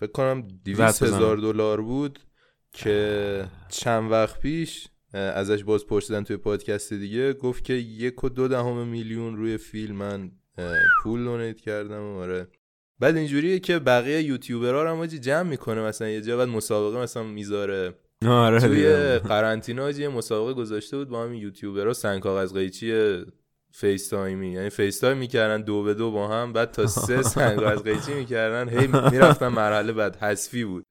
فکر 0.00 0.12
کنم 0.12 0.48
200 0.64 1.02
بزنم. 1.02 1.16
هزار 1.16 1.36
دلار 1.36 1.80
بود 1.80 2.18
که 2.72 3.46
چند 3.68 4.10
وقت 4.10 4.40
پیش 4.40 4.88
ازش 5.12 5.64
باز 5.64 5.86
پرسیدن 5.86 6.24
توی 6.24 6.36
پادکست 6.36 6.92
دیگه 6.92 7.32
گفت 7.32 7.64
که 7.64 7.72
یک 7.72 8.24
و 8.24 8.28
دو 8.28 8.48
دهم 8.48 8.88
میلیون 8.88 9.36
روی 9.36 9.58
فیلم 9.58 9.96
من 9.96 10.30
پول 11.02 11.24
donate 11.24 11.60
کردم 11.60 12.02
و 12.02 12.18
آره. 12.18 12.48
بعد 12.98 13.16
اینجوریه 13.16 13.58
که 13.58 13.78
بقیه 13.78 14.22
یوتیوبرها 14.22 14.90
هم 14.90 15.06
جمع 15.06 15.42
می‌کنه 15.42 15.80
مثلا 15.80 16.08
یه 16.08 16.20
جا 16.20 16.36
بعد 16.36 16.48
مسابقه 16.48 16.98
مثلا 16.98 17.22
می‌ذاره. 17.22 17.94
آره 18.26 18.60
توی 18.60 18.86
حاجی 19.78 20.02
یه 20.02 20.08
مسابقه 20.08 20.52
گذاشته 20.54 20.96
بود 20.96 21.08
با 21.08 21.24
همین 21.24 21.42
یوتیوبرها 21.42 21.92
سنگ 21.92 22.22
کاغذ 22.22 22.52
قیچی 22.52 23.18
FaceTime 23.72 24.08
ی 24.08 24.52
یعنی 24.52 24.70
FaceTime 24.70 25.16
می‌کردن 25.16 25.62
دو 25.62 25.82
به 25.82 25.94
دو 25.94 26.10
با 26.10 26.28
هم 26.28 26.52
بعد 26.52 26.70
تا 26.70 26.86
سه 26.86 27.22
سنگ 27.34 27.58
کاغذ 27.58 27.82
قیچی 27.82 28.14
می‌کردن. 28.14 28.68
هی 28.68 28.86
می‌رفتن 28.86 29.48
مرحله 29.48 29.92
بعد 29.92 30.16
حذفی 30.16 30.64
بود. 30.64 30.84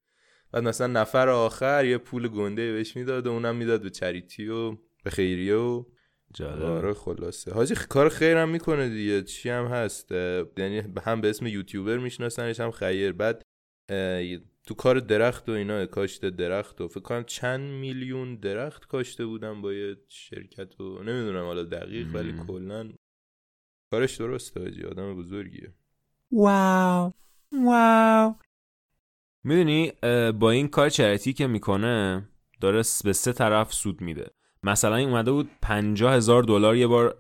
بعد 0.52 0.64
مثلا 0.64 0.88
نفر 0.88 1.30
آخر 1.30 1.86
یه 1.86 1.98
پول 1.98 2.28
گنده 2.28 2.72
بهش 2.74 2.96
می‌داد 2.96 3.28
و 3.28 3.32
اونم 3.32 3.56
می‌داد 3.56 3.82
به 3.82 3.90
چریتی 3.90 4.48
و 4.48 4.72
به 5.04 5.10
خیریه 5.10 5.56
و 5.56 5.84
جالب. 6.34 6.62
آره 6.62 6.94
خلاصه. 6.94 7.54
حاجی 7.54 7.76
کار 7.76 8.10
خیرم 8.10 8.50
می‌کنه 8.50 8.90
دیگه. 8.90 9.24
چی 9.24 9.50
هم 9.50 9.66
هست؟ 9.66 10.12
یعنی 10.58 10.84
هم 11.06 11.22
به 11.22 11.30
اسم 11.30 11.48
یوتیوبر 11.48 11.98
میشناسنش 11.98 12.60
هم 12.60 12.72
خیر. 12.72 13.12
بعد 13.12 13.42
تو 14.68 14.74
کار 14.74 15.00
درخت 15.00 15.50
و 15.50 15.52
اینا 15.52 15.86
کاشت 15.86 16.26
درخت 16.26 16.82
و 16.82 16.88
فکر 16.88 17.00
کنم 17.00 17.24
چند 17.24 17.62
میلیون 17.62 18.36
درخت 18.36 18.86
کاشته 18.88 19.26
بودن 19.26 19.62
با 19.62 19.74
یه 19.74 19.98
شرکت 20.08 20.82
و 20.82 21.04
نمی‌دونم 21.04 21.46
حالا 21.46 21.64
دقیق 21.64 22.16
ولی. 22.16 22.34
کلا 22.48 22.92
کارش 23.92 24.16
درسته 24.16 24.60
حاجی. 24.60 24.84
آدم 24.84 25.16
بزرگیه. 25.16 25.74
واو. 26.32 27.14
واو. 27.52 28.36
می‌دونی 29.44 29.92
با 30.32 30.52
این 30.52 30.68
کار 30.68 30.90
چریتی 30.90 31.34
که 31.34 31.48
می‌کنه 31.48 32.30
داره 32.62 32.84
به 33.04 33.14
سه 33.14 33.34
طرف 33.34 33.74
سود 33.74 34.02
میده. 34.02 34.32
مثلا 34.64 34.96
این 34.96 35.10
اومده 35.10 35.32
بود 35.32 35.50
پنجاه 35.62 36.14
هزار 36.14 36.44
دلار 36.44 36.76
یه 36.76 36.88
بار 36.88 37.16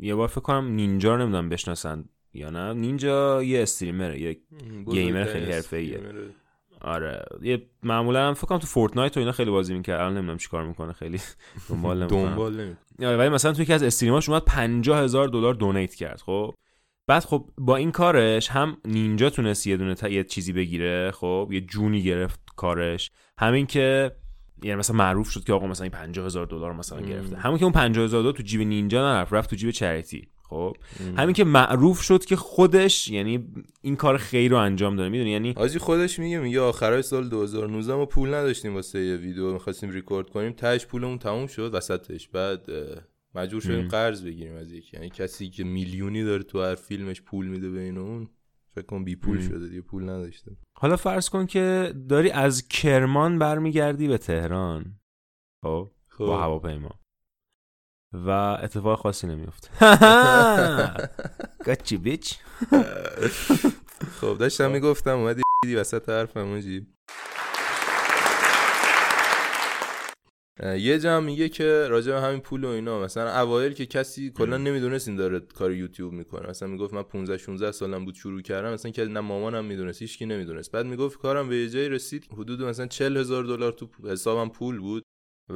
یه 0.00 0.14
بار 0.14 0.28
فکر 0.28 0.40
کنم 0.40 0.68
نینجا 0.68 1.14
رو 1.14 1.22
نمی‌دونم 1.22 1.48
بشناسن 1.48 2.04
یا 2.34 2.50
نه. 2.50 2.72
نینجا 2.72 3.42
یه 3.42 3.62
استریمره 3.62 4.20
یه 4.20 4.36
گیمر 4.90 5.24
خیلی 5.24 5.52
حرفه‌ایه. 5.52 6.00
آره. 6.80 7.24
یه 7.42 7.62
معمولا 7.82 8.28
هم 8.28 8.34
فکر 8.34 8.46
کنم 8.46 8.58
تو 8.58 8.66
فورتنایت 8.66 9.16
و 9.16 9.20
اینا 9.20 9.32
خیلی 9.32 9.50
بازی 9.50 9.74
می‌کرد. 9.74 10.00
الان 10.00 10.14
نمی‌دونم 10.16 10.38
چیکار 10.38 10.64
می‌کنه 10.64 10.92
خیلی. 10.92 11.18
دنبال 11.68 11.98
نمی‌کنم. 11.98 12.28
دنبال 12.28 12.54
نمی 12.60 12.74
آره 13.06 13.16
ولی 13.16 13.28
مثلا 13.28 13.52
توی 13.52 13.62
یکی 13.62 13.72
از 13.72 13.82
استریماش 13.82 14.28
اومد 14.28 14.44
50 14.44 15.00
هزار 15.02 15.28
دلار 15.28 15.54
دونیت 15.54 15.94
کرد 15.94 16.20
خب. 16.20 16.54
بعد 17.06 17.24
خب 17.24 17.48
با 17.58 17.76
این 17.76 17.92
کارش 17.92 18.50
هم 18.50 18.76
نینجا 18.84 19.30
تونست 19.30 19.66
یه 19.66 19.76
دونه 19.76 19.94
تا- 19.94 20.08
یه 20.08 20.24
چیزی 20.24 20.52
بگیره 20.52 21.10
خب. 21.10 21.48
یه 21.52 21.60
جونی 21.60 22.02
گرفت 22.02 22.40
کارش. 22.56 23.10
همین 23.38 23.66
که 23.66 24.12
یعنی 24.62 24.78
مثلا 24.78 24.96
معروف 24.96 25.30
شد 25.30 25.44
که 25.44 25.52
آقا 25.52 25.66
مثلا 25.66 25.84
این 25.84 25.92
50 25.92 26.26
هزار 26.26 26.46
دلار 26.46 26.72
مثلا. 26.72 27.00
گرفته 27.00 27.36
همین 27.36 27.58
که 27.58 27.64
اون 27.64 27.72
50 27.72 28.04
هزار 28.04 28.22
دلار 28.22 28.32
تو 28.32 28.42
جیب 28.42 28.60
نینجا 28.60 29.12
نرفت 29.12 29.32
رفت 29.32 29.50
تو 29.50 29.56
جیب 29.56 29.70
چریتی 29.70 30.28
خب. 30.42 30.76
همین 31.16 31.34
که 31.34 31.44
معروف 31.44 32.00
شد 32.00 32.24
که 32.24 32.36
خودش 32.36 33.08
یعنی 33.08 33.44
این 33.82 33.96
کار 33.96 34.16
خیر 34.16 34.50
رو 34.50 34.56
انجام 34.56 34.96
داره 34.96 35.08
می‌دونی 35.08 35.30
یعنی 35.30 35.52
حاجی 35.56 35.78
خودش 35.78 36.18
میگه 36.18 36.38
میگه 36.38 36.60
آخرای 36.60 37.02
سال 37.02 37.28
2019 37.28 37.94
ما 37.94 38.06
پول 38.06 38.34
نداشتیم 38.34 38.74
واسه 38.74 39.00
یه 39.00 39.16
ویدیو 39.16 39.52
می‌خواستیم 39.52 39.90
ریکورد 39.90 40.30
کنیم 40.30 40.52
تهش 40.52 40.86
پولمون 40.86 41.18
تموم 41.18 41.46
شد 41.46 41.70
وسطش 41.74 42.28
بعد 42.28 42.60
مجبور 43.34 43.60
شدیم. 43.60 43.88
قرض 43.88 44.24
بگیریم 44.24 44.56
از 44.56 44.72
یکی 44.72 44.96
یعنی 44.96 45.10
کسی 45.10 45.50
که 45.50 45.64
میلیونی 45.64 46.24
داره 46.24 46.42
تو 46.42 46.62
هر 46.62 46.74
فیلمش 46.74 47.22
پول 47.22 47.46
میده 47.46 47.70
بین 47.70 47.98
اون 47.98 48.28
فکر 48.74 48.86
کنم 48.86 49.04
بی 49.04 49.16
پول. 49.16 49.40
شده 49.40 49.68
دیگه 49.68 49.80
پول 49.80 50.02
نداشته 50.02 50.56
حالا 50.78 50.96
فرض 50.96 51.28
کن 51.28 51.46
که 51.46 51.94
داری 52.08 52.30
از 52.30 52.68
کرمان 52.68 53.38
برمیگردی 53.38 54.08
به 54.08 54.18
تهران. 54.18 55.00
خب؟ 55.64 55.90
با 56.18 56.36
خب 56.36 56.42
هواپیما. 56.42 57.00
و 58.12 58.28
اتفاق 58.62 58.98
خاصی 58.98 59.26
نمیفته 59.26 59.70
گاچی 61.64 61.96
بیچ 61.96 62.38
خب 64.20 64.38
داشتم 64.38 64.70
می‌گفتم 64.70 65.18
اومدی 65.18 65.42
دی 65.64 65.76
وسط 65.76 66.08
حرفم 66.08 66.50
حاجی 66.50 66.86
یه 70.62 70.98
جا 70.98 71.20
میگه 71.20 71.48
که 71.48 71.86
راجع 71.88 72.12
به 72.12 72.20
همین 72.20 72.40
پول 72.40 72.64
و 72.64 72.68
اینا 72.68 73.00
مثلا 73.00 73.40
اوایل 73.40 73.72
که 73.72 73.86
کسی 73.86 74.30
کلا 74.30 74.56
نمی‌دونست 74.56 75.08
این 75.08 75.16
داره 75.16 75.40
کار 75.40 75.72
یوتیوب 75.72 76.12
می‌کنه. 76.12 76.50
مثلا 76.50 76.68
می‌گفت 76.68 76.94
من 76.94 77.02
15 77.02 77.38
16 77.38 77.72
سالم 77.72 78.04
بود 78.04 78.14
شروع 78.14 78.42
کردم 78.42 78.72
مثلا 78.72 78.90
که 78.90 79.04
نه 79.04 79.20
مامانم 79.20 79.64
می‌دونست 79.64 80.02
هیچکی 80.02 80.26
نمی‌دونست. 80.26 80.72
بعد 80.72 80.86
می‌گفت 80.86 81.18
کارم 81.18 81.48
به 81.48 81.56
یه 81.56 81.68
جایی 81.68 81.88
رسید 81.88 82.28
حدود 82.32 82.62
مثلا 82.62 82.86
40 82.86 83.16
هزار 83.16 83.44
دلار 83.44 83.72
تو 83.72 83.88
حسابم 84.04 84.48
پول 84.48 84.78
بود. 84.78 85.04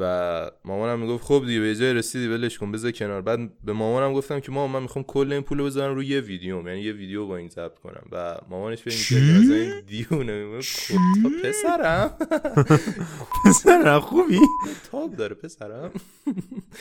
و 0.00 0.50
مامانم 0.64 1.00
می‌گفت 1.00 1.24
خب 1.24 1.42
دیگه 1.46 1.60
به 1.60 1.74
جای 1.76 1.92
رسیدی 1.92 2.28
ولش 2.28 2.58
کن 2.58 2.72
بذار 2.72 2.90
کنار. 2.90 3.22
بعد 3.22 3.64
به 3.64 3.72
مامانم 3.72 4.12
گفتم 4.12 4.40
که 4.40 4.52
مامان 4.52 4.70
من 4.70 4.82
می‌خوام 4.82 5.04
کل 5.04 5.32
این 5.32 5.42
پولو 5.42 5.64
بذارم 5.64 5.94
روی 5.94 6.06
یه 6.06 6.20
ویدیو 6.20 6.68
یعنی 6.68 6.80
یه 6.80 6.92
ویدیو 6.92 7.26
با 7.26 7.36
این 7.36 7.48
ضبط 7.48 7.78
کنم. 7.78 8.02
و 8.12 8.38
مامانش 8.50 8.84
که 8.84 8.90
مثلا 8.90 9.54
این 9.54 9.80
دیونه 9.86 10.60
خب 11.22 11.30
پسرم؟ 11.44 12.10
پسر 13.44 14.00
خوبی؟ 14.00 14.38
تاب 14.90 15.16
داره 15.16 15.34
پسرم. 15.34 15.90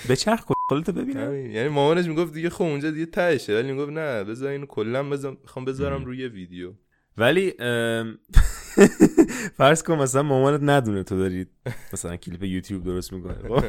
به 0.08 0.16
چرخ 0.16 0.46
خودتو 0.70 0.92
ببینم. 0.92 1.36
یعنی 1.52 1.70
مامانش 1.70 2.06
می‌گفت 2.06 2.34
دیگه 2.34 2.50
خب 2.50 2.64
اونجا 2.64 2.92
دیگه 2.92 3.06
تهشه 3.06 3.56
ولی 3.56 3.72
می‌گفت 3.72 3.92
نه 3.92 4.24
بذار 4.24 4.50
اینو 4.50 4.66
کلا 4.66 5.04
بذار 5.04 5.38
می‌خوام 5.42 5.66
بذارم. 5.66 6.06
روی 6.06 6.18
یه 6.18 6.28
ویدیو. 6.28 6.74
ولی 7.18 7.54
فرض 9.58 9.84
کن 9.84 9.96
مثلا 9.96 10.24
مامانت 10.24 10.60
ندونه 10.64 11.04
تو 11.04 11.18
داری 11.18 11.48
مثلا 11.94 12.16
کلیپ 12.16 12.44
یوتیوب 12.44 12.84
درست 12.84 13.14
می‌کنه 13.14 13.34
خب؟ 13.34 13.64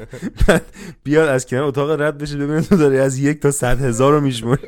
بعد 0.49 0.65
بیاد 1.05 1.29
از 1.29 1.47
کنار 1.47 1.63
اتاق 1.63 2.01
رد 2.01 2.19
بشه 2.19 2.37
ببینه 2.37 2.63
تو 2.63 2.77
داری 2.77 2.99
از 2.99 3.19
یک 3.19 3.41
تا 3.41 3.51
صد 3.51 3.81
هزار 3.81 4.13
رو 4.13 4.21
میشموری 4.21 4.63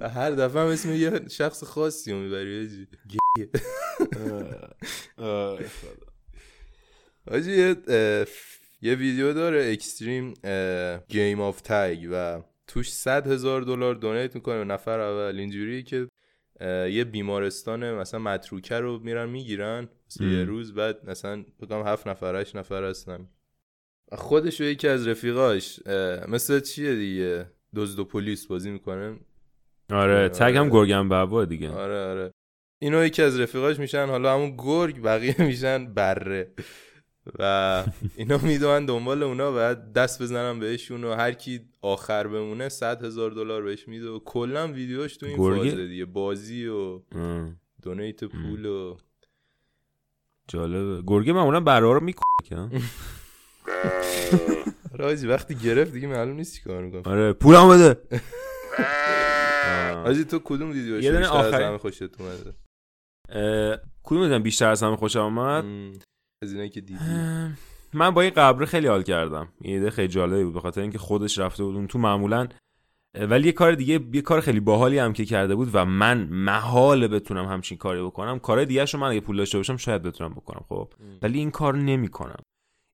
و 0.00 0.08
هر 0.18 0.30
دفعه 0.30 0.62
هم 0.62 0.68
اسم 0.68 0.92
یه 0.92 1.20
شخص 1.30 1.64
خاصی 1.64 2.12
رو 2.12 2.18
می‌بری 2.18 2.86
حاجی. 3.04 3.18
حاجی 7.30 7.52
یه, 7.52 7.76
یه 8.82 8.94
ویدیو 8.94 9.32
داره 9.32 9.72
extreme 9.72 10.34
game 11.08 11.40
of 11.40 11.60
tag 11.60 12.08
و 12.12 12.42
توش 12.66 12.92
صد 12.92 13.26
هزار 13.26 13.62
دلار 13.62 13.94
donate 13.94 14.34
می‌کنه 14.34 14.64
نفر 14.64 15.00
اول. 15.00 15.38
اینجوری 15.38 15.82
که 15.82 16.08
یه 16.90 17.04
بیمارستان 17.04 17.94
مثلا 17.94 18.20
متروکه 18.20 18.74
رو 18.74 18.98
میرن 18.98 19.28
می‌گیرن 19.28 19.88
یه 20.20 20.44
روز 20.44 20.74
بعد 20.74 21.10
مثلا 21.10 21.44
بگم 21.60 21.86
هفت 21.86 22.06
نفر 22.06 22.36
هشت 22.36 22.56
نفر 22.56 22.84
هستن. 22.84 23.28
خودش 24.12 24.60
و 24.60 24.64
یکی 24.64 24.88
از 24.88 25.08
رفیقاش 25.08 25.80
مثل 26.28 26.60
چیه 26.60 26.94
دیگه؟ 26.94 27.46
دزد 27.74 27.98
و 27.98 28.04
پلیس 28.04 28.46
بازی 28.46 28.70
می‌کنه. 28.70 29.18
آره 29.90 30.28
tag 30.28 30.56
هم 30.56 30.68
گرگم 30.68 31.08
بابا 31.08 31.44
دیگه. 31.44 31.70
آره 31.70 32.04
آره. 32.04 32.30
اینو 32.82 33.04
یکی 33.04 33.22
از 33.22 33.40
رفیقاش 33.40 33.78
میشن 33.78 34.06
حالا 34.06 34.34
همون 34.34 34.54
گرگ 34.58 35.02
بقیه 35.02 35.34
میشن 35.38 35.94
بره. 35.94 36.52
و 37.38 37.84
اینا 38.16 38.38
می‌دونن 38.38 38.86
دنبال 38.86 39.22
اونا 39.22 39.52
و 39.56 39.74
دست 39.74 40.22
بزنن 40.22 40.60
بهشون 40.60 41.04
و 41.04 41.14
هر 41.14 41.32
کی 41.32 41.60
آخر 41.82 42.26
بمونه 42.26 42.68
صد 42.68 43.04
هزار 43.04 43.30
دلار 43.30 43.62
بهش 43.62 43.88
میده 43.88 44.08
و 44.08 44.18
کلا 44.18 44.68
ویدیوش 44.68 45.16
تو 45.16 45.26
این 45.26 45.36
فازه 45.36 45.86
دیگه 45.86 46.04
بازی 46.04 46.66
و 46.66 47.00
دونیت 47.82 48.24
پول 48.24 48.66
و 48.66 48.96
جالبه. 50.48 51.02
گرگه 51.06 51.32
معمولا 51.32 51.60
برا 51.60 51.92
رو 51.92 52.00
می‌کنه 52.00 52.82
راجی 54.92 55.26
وقتی 55.34 55.54
گرفت 55.54 55.92
دیگه 55.92 56.08
معلوم 56.08 56.36
نیست 56.36 56.56
چی 56.56 56.62
کار 56.62 56.84
می‌کنه 56.84 57.02
آره 57.04 57.32
پولم 57.32 57.68
بده 57.68 58.00
آجی 60.06 60.24
تو 60.24 60.38
کدوم 60.38 60.70
ویدیوش 60.70 61.06
بیشتر 61.06 61.22
از 61.22 61.54
همه 61.54 61.78
خوشت 61.78 62.20
اومده؟ 62.20 62.54
کدوم 64.02 64.38
بیشتر 64.38 64.68
از 64.68 64.82
همه 64.82 64.96
خوشم 64.96 65.20
اومد؟ 65.20 65.64
از 66.42 66.52
اینایی 66.52 66.70
که 66.70 66.80
دیدی. 66.80 67.04
من 67.92 68.10
با 68.10 68.22
این 68.22 68.30
قبره 68.30 68.66
خیلی 68.66 68.86
حال 68.86 69.02
کردم. 69.02 69.48
این 69.60 69.74
ایده 69.74 69.90
خیلی 69.90 70.08
جالبی 70.08 70.44
بود 70.44 70.54
به 70.54 70.60
خاطر 70.60 70.80
اینکه 70.80 70.98
خودش 70.98 71.38
رفته 71.38 71.64
بود 71.64 71.76
اون 71.76 71.86
تو 71.86 71.98
معمولا 71.98 72.48
ولی 73.14 73.46
یه 73.46 73.52
کار 73.52 73.74
دیگه 73.74 74.00
یه 74.12 74.22
کار 74.22 74.40
خیلی 74.40 74.60
باحالی 74.60 74.98
هم 74.98 75.12
که 75.12 75.24
کرده 75.24 75.54
بود 75.54 75.70
و 75.72 75.84
من 75.84 76.28
محال 76.30 77.08
بتونم 77.08 77.44
همچین 77.44 77.78
کاری 77.78 78.02
بکنم. 78.02 78.38
کار 78.38 78.64
دیگه 78.64 78.86
شو 78.86 78.98
من 78.98 79.10
اگه 79.10 79.20
پول 79.20 79.36
داشته 79.36 79.58
باشم 79.58 79.76
شاید 79.76 80.02
بتونم 80.02 80.30
بکنم 80.30 80.64
خب. 80.68 80.92
ولی 81.22 81.38
این 81.38 81.50
کار 81.50 81.76
نمی‌کنم. 81.76 82.42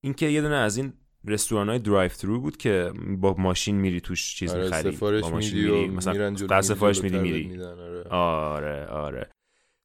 اینکه 0.04 0.26
یه 0.26 0.40
دونه 0.40 0.54
از 0.54 0.76
این 0.76 0.92
رستوران 1.24 1.68
های 1.68 1.78
درایو 1.78 2.08
ترو 2.08 2.40
بود 2.40 2.56
که 2.56 2.92
با 3.18 3.34
ماشین 3.38 3.76
میری 3.76 4.00
توش 4.00 4.34
چیز 4.34 4.50
آره 4.50 4.64
می‌خری 4.64 4.90
با 4.90 5.30
ماشین 5.30 5.58
میری 5.58 5.88
مثلا 5.88 6.62
سفارش 6.62 7.02
میری. 7.02 7.18
میری 7.18 7.62
آره 8.10 8.86
آره. 8.86 9.30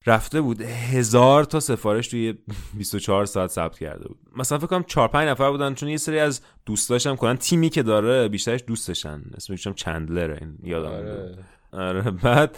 رفته 0.06 0.42
بود 0.42 0.62
هزار 0.62 1.44
تا 1.44 1.60
سفارش 1.60 2.08
توی 2.08 2.34
24 2.74 3.26
ساعت 3.26 3.50
ثبت 3.50 3.80
کرده 3.80 4.08
بود. 4.08 4.18
مثلا 4.36 4.58
فکر 4.58 4.68
کنم 4.68 4.84
4 4.84 5.08
5 5.08 5.30
نفر 5.30 5.52
بودن 5.52 5.74
چون 5.74 5.90
یه 5.90 5.98
سری 5.98 6.20
از 6.20 6.42
دوستاش 6.66 7.08
هم 7.08 7.16
کلا 7.16 7.36
تیمی 7.36 7.70
که 7.70 7.84
داره 7.84 8.28
بیشترش 8.28 8.64
دوستشن. 8.68 9.22
اسمش 9.36 9.68
هم 9.68 9.74
چندلره 9.74 10.38
این 10.42 10.58
یادم 10.64 10.92
آره. 10.92 11.38
آره 11.72 12.12
بعد 12.12 12.58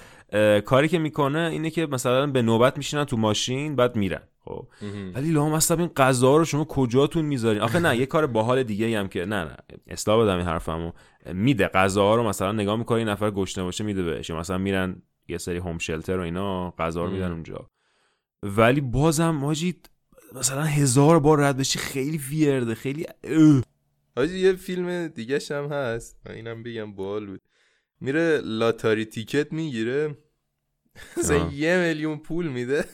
کاری 0.66 0.88
که 0.88 1.00
می‌کنه 1.00 1.40
اینه 1.40 1.70
که 1.70 1.86
مثلا 1.86 2.28
به 2.28 2.42
نوبت 2.42 2.78
میشینن 2.78 3.04
تو 3.04 3.18
ماشین 3.18 3.76
بعد 3.76 3.96
میرن. 3.96 4.22
خب. 4.46 4.68
ولی 5.16 5.32
لام 5.32 5.54
اصلا 5.54 5.78
این 5.78 5.88
غذا 5.98 6.38
رو 6.38 6.46
شما 6.46 6.66
کجاتون 6.66 7.26
می‌ذارین؟ 7.26 7.62
آخه 7.62 7.80
نه 7.80 7.98
یه 7.98 8.06
کار 8.06 8.28
باحال 8.28 8.64
دیگه 8.64 9.00
هم 9.00 9.08
که 9.08 9.26
نه 9.26 9.44
نه. 9.44 9.56
اصلاح 9.88 10.24
بدم 10.24 10.38
این 10.38 10.46
حرفمو. 10.46 10.92
میده. 11.34 11.68
غذا 11.68 12.16
رو 12.16 12.24
مثلا 12.24 12.52
نگاه 12.52 12.76
می‌کنه 12.76 13.04
نفر 13.04 13.32
گشنه 13.32 13.64
باشه 13.64 13.84
میده 13.84 14.04
بهش. 14.04 14.32
مثلا 14.32 14.58
میرن 14.58 15.02
یه 15.28 15.38
سری 15.38 15.58
هوم 15.58 15.78
شلتر 15.78 16.18
و 16.18 16.22
اینا 16.22 16.72
غذا 16.72 17.04
رو 17.04 17.12
میدن 17.12 17.32
اونجا. 17.32 17.70
ولی 18.44 18.82
بازم 18.82 19.30
ماجید 19.30 19.90
مثلا 20.36 20.64
هزار 20.64 21.20
بار 21.20 21.40
رد 21.40 21.58
بشی 21.58 21.80
خیلی 21.80 22.18
ویرده 22.18 22.76
خیلی 22.76 23.06
حاجی 24.16 24.40
یه 24.40 24.54
فیلم 24.54 25.08
دیگه 25.08 25.40
هم 25.52 25.66
هست. 25.66 26.18
اینم 26.30 26.64
بگم 26.64 26.96
بال 26.96 27.26
بود. 27.26 27.42
میره 28.02 28.42
لاتاری 28.44 29.06
تیکت 29.06 29.54
می‌گیره. 29.54 30.18
یه 31.54 31.78
میلیون 31.78 32.18
پول 32.18 32.48
میده. 32.48 32.86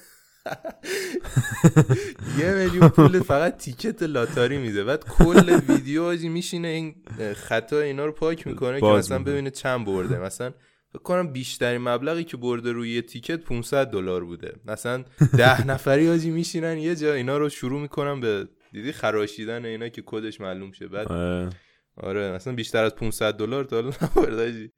یه 2.40 2.54
میلیون 2.54 2.90
پول 2.90 3.20
فقط 3.20 3.58
تیکت 3.58 4.04
لاتاری 4.04 4.58
میده. 4.58 4.84
بعد 4.84 5.06
کل 5.06 5.60
ویدیو 5.70 6.04
آجی 6.04 6.30
میشینه 6.30 6.68
این 6.68 6.96
خطا 7.36 7.80
اینا 7.80 8.06
رو 8.06 8.12
پاک 8.12 8.48
می‌کنه 8.48 8.80
که 8.80 8.86
مثلا 8.86 9.20
ببینه 9.20 9.52
چند 9.52 9.86
برده. 9.86 10.20
مثلا 10.20 10.54
فکر 10.90 11.00
کنم 11.00 11.28
بیشترین 11.28 11.82
مبلغی 11.82 12.24
که 12.24 12.38
برده 12.38 12.72
روی 12.72 12.92
یه 12.92 13.02
تیکت 13.02 13.40
500 13.40 13.88
دلار 13.88 14.24
بوده. 14.24 14.56
مثلا 14.66 15.04
ده 15.38 15.68
نفری 15.72 16.10
آجی 16.10 16.30
میشینن 16.30 16.78
یه 16.78 16.96
جا 16.96 17.14
اینا 17.14 17.38
رو 17.38 17.50
شروع 17.50 17.82
می‌کنن 17.82 18.20
به 18.20 18.48
دیدی 18.72 18.92
خراشیدن 18.92 19.66
اینا 19.66 19.90
که 19.90 20.04
کدش 20.06 20.42
معلوم 20.42 20.72
شه. 20.72 20.88
بعد 20.88 21.12
آره. 21.98 22.32
مثلا 22.32 22.56
بیشتر 22.56 22.84
از 22.84 22.96
500 22.96 23.34
دلار 23.34 23.64
تا 23.64 23.92
حالا 24.16 24.70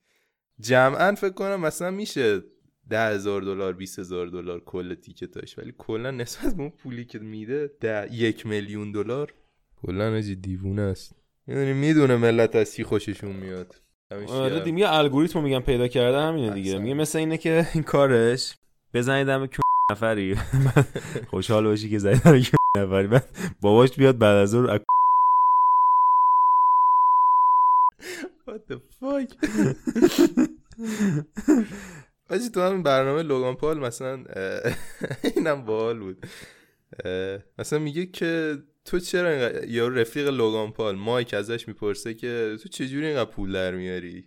جمعا 0.59 1.15
فکر 1.15 1.33
کنم 1.33 1.59
مثلا 1.59 1.91
میشه 1.91 2.41
ده 2.89 3.07
هزار 3.07 3.41
دلار 3.41 3.73
20 3.73 3.99
هزار 3.99 4.27
دلار 4.27 4.59
کل 4.59 4.95
تیکتاش. 4.95 5.57
ولی 5.57 5.73
کلا 5.77 6.11
نسبت 6.11 6.55
به 6.55 6.61
اون 6.61 6.69
پولی 6.69 7.05
که 7.05 7.19
میده 7.19 7.71
ده 7.79 8.13
یک 8.13 8.45
میلیون 8.45 8.91
دلار. 8.91 9.33
کلا 9.81 10.21
دیوونه 10.21 10.81
است. 10.81 11.15
می‌دونی 11.47 11.73
می‌دونه 11.73 12.15
ملت 12.15 12.55
از 12.55 12.73
چی 12.73 12.83
خوششون 12.83 13.35
میاد. 13.35 13.80
آره 14.29 14.59
دیگه 14.59 14.71
میگه 14.71 14.93
الگوریتم 14.93 15.43
میگم 15.43 15.59
پیدا 15.59 15.87
کرده 15.87 16.19
همینه 16.19 16.53
دیگه. 16.53 16.77
میگه 16.77 16.93
مثل 16.93 17.19
اینه 17.19 17.37
که 17.37 17.67
این 17.73 17.83
کارش 17.83 18.55
بزنیدم 18.93 19.47
که 19.47 19.57
نفری. 19.91 20.35
خوشحال 21.31 21.63
باشی 21.63 21.89
که 21.89 21.99
که 22.41 22.57
نفری. 22.77 23.07
بعد 23.07 23.25
باباش 23.61 23.95
بیاد 23.95 24.17
بعد 24.17 24.37
از 24.37 24.55
اون 24.55 24.79
What 28.47 28.73
the 28.73 28.77
fuck? 28.99 29.29
آجی 32.29 32.49
تو 32.49 32.61
همین 32.61 32.83
برنامه 32.83 33.23
لوگان 33.23 33.55
پال 33.55 33.79
مثلا 33.79 34.23
اینم 35.35 35.65
باحال 35.65 35.99
بود. 35.99 36.25
مثلا 37.59 37.79
میگه 37.79 38.05
که 38.05 38.57
تو 38.85 38.99
چرا 38.99 39.65
یا 39.65 39.87
رفیق 39.87 40.27
لوگان 40.27 40.71
پال؟ 40.71 40.95
مایک 40.95 41.33
ازش 41.33 41.67
می‌پرسه 41.67 42.13
که 42.13 42.57
تو 42.63 42.69
چجوری 42.69 43.05
اینقدر 43.07 43.29
پول 43.29 43.51
در 43.51 43.75
میاری 43.75 44.25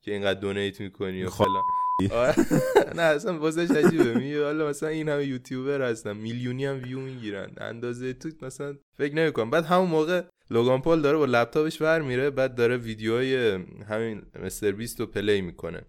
که 0.00 0.12
اینقدر 0.12 0.40
donate 0.40 0.80
می‌کنی 0.80 1.24
و 1.24 1.30
خب. 1.30 1.44
فلان؟ 1.44 1.62
نه 2.96 3.02
اصلا 3.02 3.38
واسه 3.38 3.62
عجیبه. 3.62 4.14
میگه 4.14 4.44
حالا 4.44 4.68
مثلا 4.68 4.88
این 4.88 5.08
همه 5.08 5.24
یوتیوبر 5.24 5.82
هستن 5.82 6.16
میلیونی 6.16 6.64
هم 6.64 6.82
ویو 6.84 7.00
می‌گیرن. 7.00 7.50
اندازه 7.56 8.12
تو 8.12 8.28
مثلا 8.42 8.76
فکر 8.94 9.14
نمی‌کنم. 9.14 9.50
بعد 9.50 9.64
همون 9.64 9.88
موقع 9.88 10.22
لوگان 10.50 10.82
پال 10.82 11.02
داره 11.02 11.18
با 11.18 11.24
لپتاپش 11.24 11.82
ور 11.82 12.02
میره 12.02 12.30
بعد 12.30 12.54
داره 12.54 12.76
ویدیوهای 12.76 13.58
همین 13.88 14.22
مستر 14.42 14.72
بیست 14.72 15.00
رو 15.00 15.06
play 15.06 15.40
می‌کنه. 15.40 15.82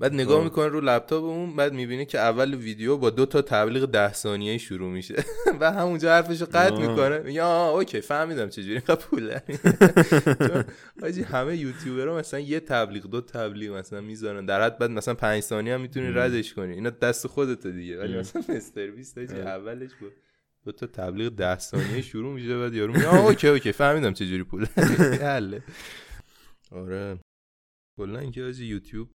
بعد 0.00 0.14
نگاه 0.14 0.38
خب. 0.38 0.44
می‌کنه 0.44 0.66
رو 0.66 0.80
لپتاپ 0.80 1.24
اون 1.24 1.56
بعد 1.56 1.72
می‌بینه 1.72 2.04
که 2.04 2.18
اول 2.18 2.54
ویدیو 2.54 2.96
با 2.96 3.10
دو 3.10 3.26
تا 3.26 3.42
تبلیغ 3.42 3.84
ده 3.84 4.12
ثانیه 4.12 4.58
شروع 4.58 4.90
میشه. 4.90 5.24
و 5.60 5.72
همونجا 5.72 6.12
حرفشو 6.12 6.44
قطع 6.44 6.88
می‌کنه. 6.88 7.18
میگه 7.18 7.42
آه 7.42 7.74
okay 7.74 8.00
فهمیدم 8.00 8.48
چجوری. 8.48 8.72
اینقدر 8.88 8.94
پول 8.94 9.38
حاجی 11.00 11.22
همه 11.32 11.56
یوتیوبرها 11.56 12.18
مثلا 12.18 12.40
یه 12.40 12.60
تبلیغ 12.60 13.06
دو 13.06 13.20
تبلیغ 13.20 13.72
مثلا 13.76 14.00
می‌ذارن. 14.00 14.46
در 14.46 14.62
حد 14.62 14.78
بعد 14.78 14.90
مثلا 14.90 15.14
5 15.14 15.42
ثانیه 15.42 15.74
هم 15.74 15.80
می‌تونی 15.80 16.10
ردش 16.10 16.54
کنی. 16.54 16.72
اینا 16.72 16.90
دست 16.90 17.26
خودته 17.26 17.70
دیگه. 17.70 17.98
ولی 17.98 18.18
مثلا 18.18 18.42
مستر 18.48 18.90
بیست 18.90 19.18
اولش 19.18 19.94
با 19.94 20.12
دو 20.64 20.72
تا 20.72 20.86
تبلیغ 20.86 21.28
ده 21.28 21.58
ثانیه 21.58 22.02
شروع 22.02 22.34
میشه. 22.34 22.58
بعد 22.58 22.74
یارو 22.74 22.92
میگه 22.92 23.06
آه 23.06 23.26
okay 23.26 23.48
okay 23.48 23.72
فهمیدم 23.72 24.12
چجوری 24.12 24.44
پول. 24.44 24.66
آره. 26.70 27.18
کلا 27.98 28.18
اینکه 28.18 28.40
یوتیوب 28.40 29.08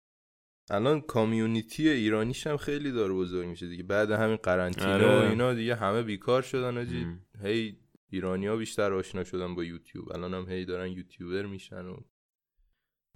الان 0.69 1.01
community 1.01 1.89
ایرانیش 1.89 2.47
هم 2.47 2.57
خیلی 2.57 2.91
داره 2.91 3.13
بزرگ 3.13 3.47
میشه 3.47 3.67
دیگه. 3.67 3.83
بعد 3.83 4.11
همین 4.11 4.35
قرنطینه 4.35 4.93
آره. 4.93 5.19
و 5.19 5.29
اینا 5.29 5.53
دیگه 5.53 5.75
همه 5.75 6.03
بیکار 6.03 6.41
شدن 6.41 6.77
حاجی. 6.77 7.07
هی 7.43 7.77
ایرانی 8.09 8.47
ها 8.47 8.55
بیشتر 8.55 8.93
آشنا 8.93 9.23
شدن 9.23 9.55
با 9.55 9.63
یوتیوب. 9.63 10.11
الان 10.11 10.33
هم 10.33 10.49
هی 10.49 10.65
دارن 10.65 10.91
یوتیوبر 10.91 11.45
میشن 11.45 11.85
و 11.85 11.97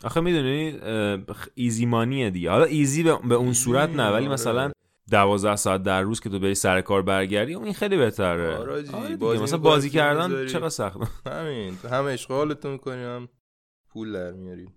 آخه 0.03 0.21
می‌دونی 0.21 0.79
ایزی 1.53 1.85
مانیه 1.85 2.29
دیگه. 2.29 2.49
حالا 2.49 2.65
ایزی 2.65 3.03
به, 3.03 3.35
اون 3.35 3.53
صورت 3.53 3.89
نه 3.89 4.09
ولی 4.09 4.25
آره. 4.25 4.33
مثلا 4.33 4.71
دوازده 5.11 5.55
ساعت 5.55 5.83
در 5.83 6.01
روز 6.01 6.19
که 6.19 6.29
تو 6.29 6.39
بری 6.39 6.55
سر 6.55 6.81
کار 6.81 7.01
برگردی 7.01 7.55
این 7.55 7.73
خیلی 7.73 7.97
بهتره. 7.97 8.55
آره, 8.55 8.91
آره 8.91 9.15
بازی 9.15 9.43
مثلا 9.43 9.59
بازی 9.59 9.89
کردن 9.89 10.47
چقدر 10.47 10.69
سخت؟ 10.69 10.97
همین. 11.27 11.73
هم 11.91 12.05
اشغالتو 12.05 12.71
می‌کنی 12.71 13.03
هم 13.03 13.29
پول 13.89 14.13
در 14.13 14.31
میاری. 14.31 14.67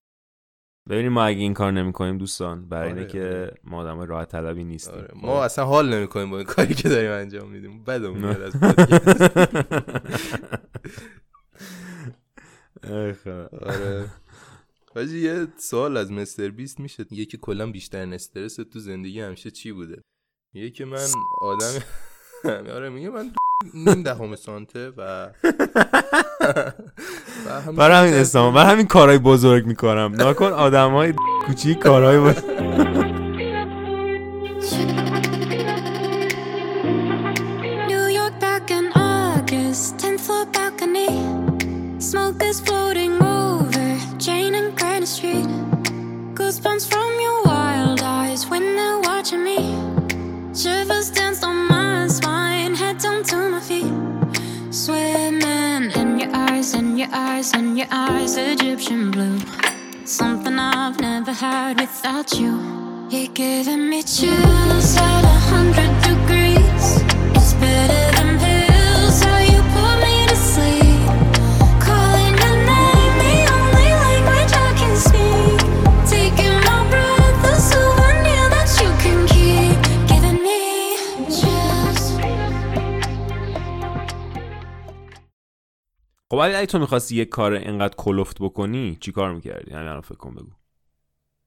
ببینیم 0.88 1.12
ما 1.12 1.24
اگه 1.24 1.40
این 1.40 1.54
کار 1.54 1.72
نمی‌کنیم 1.72 2.18
دوستان 2.18 2.68
برای 2.68 2.88
اینه 2.88 3.00
آره، 3.00 3.10
که 3.10 3.18
آره. 3.24 3.54
ما 3.64 3.78
آدم 3.78 4.00
راحت 4.00 4.28
طلبی 4.28 4.64
نیستیم. 4.64 4.94
آره. 4.94 5.08
ما 5.14 5.20
خب. 5.20 5.44
اصلا 5.44 5.64
حال 5.64 5.94
نمی‌کنیم 5.94 6.30
با 6.30 6.36
این 6.36 6.46
کاری 6.46 6.74
که 6.74 6.88
داریم 6.88 7.10
انجام 7.10 7.50
میدیم. 7.50 7.84
بدمون 7.84 8.18
میاد 8.18 8.42
از 8.42 8.52
آره. 13.62 14.10
ولی 14.94 15.20
یه 15.20 15.46
سوال 15.56 15.96
از 15.96 16.12
مستر 16.12 16.48
بیست 16.48 16.80
میشه. 16.80 17.02
یکی 17.10 17.26
که 17.26 17.36
کلا 17.36 17.70
بیشتر 17.70 18.14
استرس 18.14 18.56
تو 18.56 18.78
زندگی 18.78 19.20
همیشه 19.20 19.50
چی 19.50 19.72
بوده؟ 19.72 20.02
میگه 20.54 20.70
که 20.70 20.84
من 20.84 21.06
آدم 21.40 21.78
آره 22.74 22.88
میگه 22.88 23.10
من 23.10 23.32
نیم 23.74 24.02
دهم 24.02 24.36
سانته 24.36 24.90
و 24.96 25.28
برای 27.76 27.96
همین 27.96 28.20
اسلام 28.20 28.54
برای 28.54 28.72
همین 28.72 28.86
کارهای 28.86 29.18
بزرگ 29.18 29.66
می‌کنم. 29.66 30.12
ناکن 30.14 30.52
آدم 30.52 30.90
های 30.90 31.14
کوچیک 31.46 31.78
کارهای 31.78 32.18
بزرگ. 32.18 33.21
Your 57.76 57.86
eyes, 57.90 58.36
Egyptian 58.36 59.10
blue. 59.10 59.38
Something 60.04 60.58
I've 60.58 60.98
never 61.00 61.32
had 61.32 61.80
without 61.80 62.32
you. 62.38 62.52
You're 63.10 63.32
giving 63.32 63.88
me 63.88 64.02
chills 64.02 64.96
at 64.96 65.24
a 65.24 65.38
hundred 65.50 65.91
خب 86.32 86.38
ولی 86.38 86.54
اگه 86.54 86.66
تو 86.66 86.78
می‌خواستی 86.78 87.16
یه 87.16 87.24
کار 87.24 87.52
اینقدر 87.52 87.94
کلفت 87.96 88.42
بکنی 88.42 88.96
چی 89.00 89.12
کار 89.12 89.34
می‌کردی؟ 89.34 89.70
همین 89.70 89.88
الان 89.88 90.00
فکر 90.00 90.14
کن 90.14 90.34
بگو. 90.34 90.50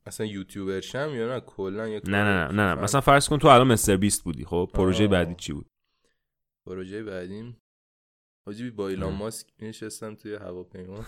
اصلا 0.06 0.26
یوتیوبر 0.26 0.80
شم 0.80 1.12
یا 1.16 1.28
نه؟ 1.28 1.40
کلا 1.40 1.88
یه 1.88 2.02
نه 2.04 2.24
نه 2.24 2.48
نه 2.48 2.74
نه, 2.76 2.82
مثلا 2.82 3.02
فرض 3.02 3.30
کن 3.30 3.38
تو 3.38 3.48
الان 3.48 3.68
مستر 3.68 3.98
بیست 3.98 4.24
بودی 4.24 4.46
خب؟ 4.46 4.70
پروژه 4.74 5.04
آه. 5.04 5.10
بعدی 5.10 5.36
چی 5.36 5.54
بود؟ 5.54 5.66
پروژه 6.66 7.04
بعدیم؟ 7.04 7.58
حاجی 8.48 8.70
با 8.70 8.88
ایلان. 8.88 9.14
ماسک 9.14 9.48
نشستم 9.60 10.16
توی 10.16 10.36
هواپیما. 10.36 11.06